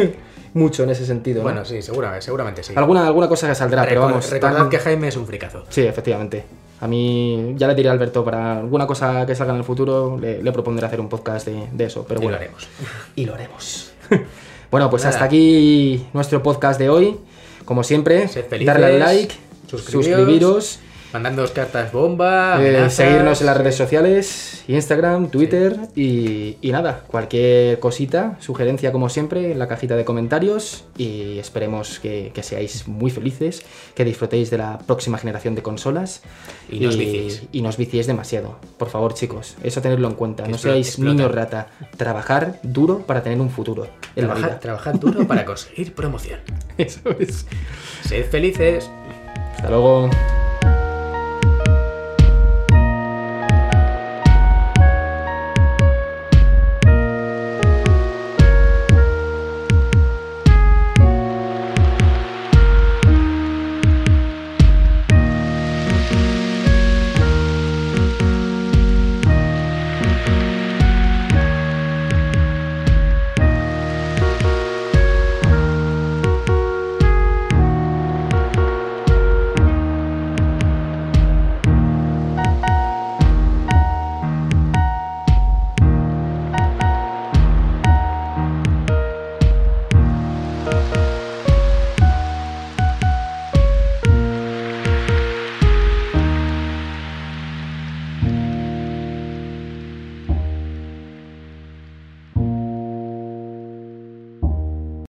[0.54, 1.38] mucho en ese sentido.
[1.38, 1.42] ¿no?
[1.44, 2.72] Bueno, sí, seguramente, seguramente sí.
[2.74, 4.28] alguna, alguna cosa que saldrá, pero vamos.
[4.30, 5.64] recordad tan- que Jaime es un fricazo.
[5.68, 6.44] Sí, efectivamente.
[6.82, 10.18] A mí ya le diré a Alberto para alguna cosa que salga en el futuro,
[10.20, 12.36] le, le propondré hacer un podcast de, de eso, pero Y bueno.
[12.38, 12.68] lo haremos.
[13.14, 13.92] Y lo haremos.
[14.70, 15.14] bueno, pues Nada.
[15.14, 17.16] hasta aquí nuestro podcast de hoy.
[17.64, 18.28] Como siempre,
[18.64, 19.34] darle al like,
[19.70, 20.78] suscribiros, suscribiros,
[21.12, 22.58] Mandándoos cartas bomba.
[22.64, 29.10] eh, seguirnos en las redes sociales, Instagram, Twitter y, y nada, cualquier cosita, sugerencia como
[29.10, 33.62] siempre en la cajita de comentarios y esperemos que, que seáis muy felices,
[33.94, 36.22] que disfrutéis de la próxima generación de consolas
[36.70, 37.42] Y no os viciéis.
[37.52, 38.56] y no os viciéis demasiado.
[38.78, 40.44] Por favor, chicos, eso tenedlo en cuenta.
[40.46, 41.10] No Explo- seáis explota.
[41.14, 41.66] niños rata.
[41.98, 43.84] Trabajar duro para tener un futuro
[44.16, 44.60] en la Trabajad, vida.
[44.60, 46.40] trabajad duro para conseguir promoción.
[46.78, 47.46] Eso es.
[48.02, 48.88] Sed felices.
[49.56, 50.08] Hasta luego.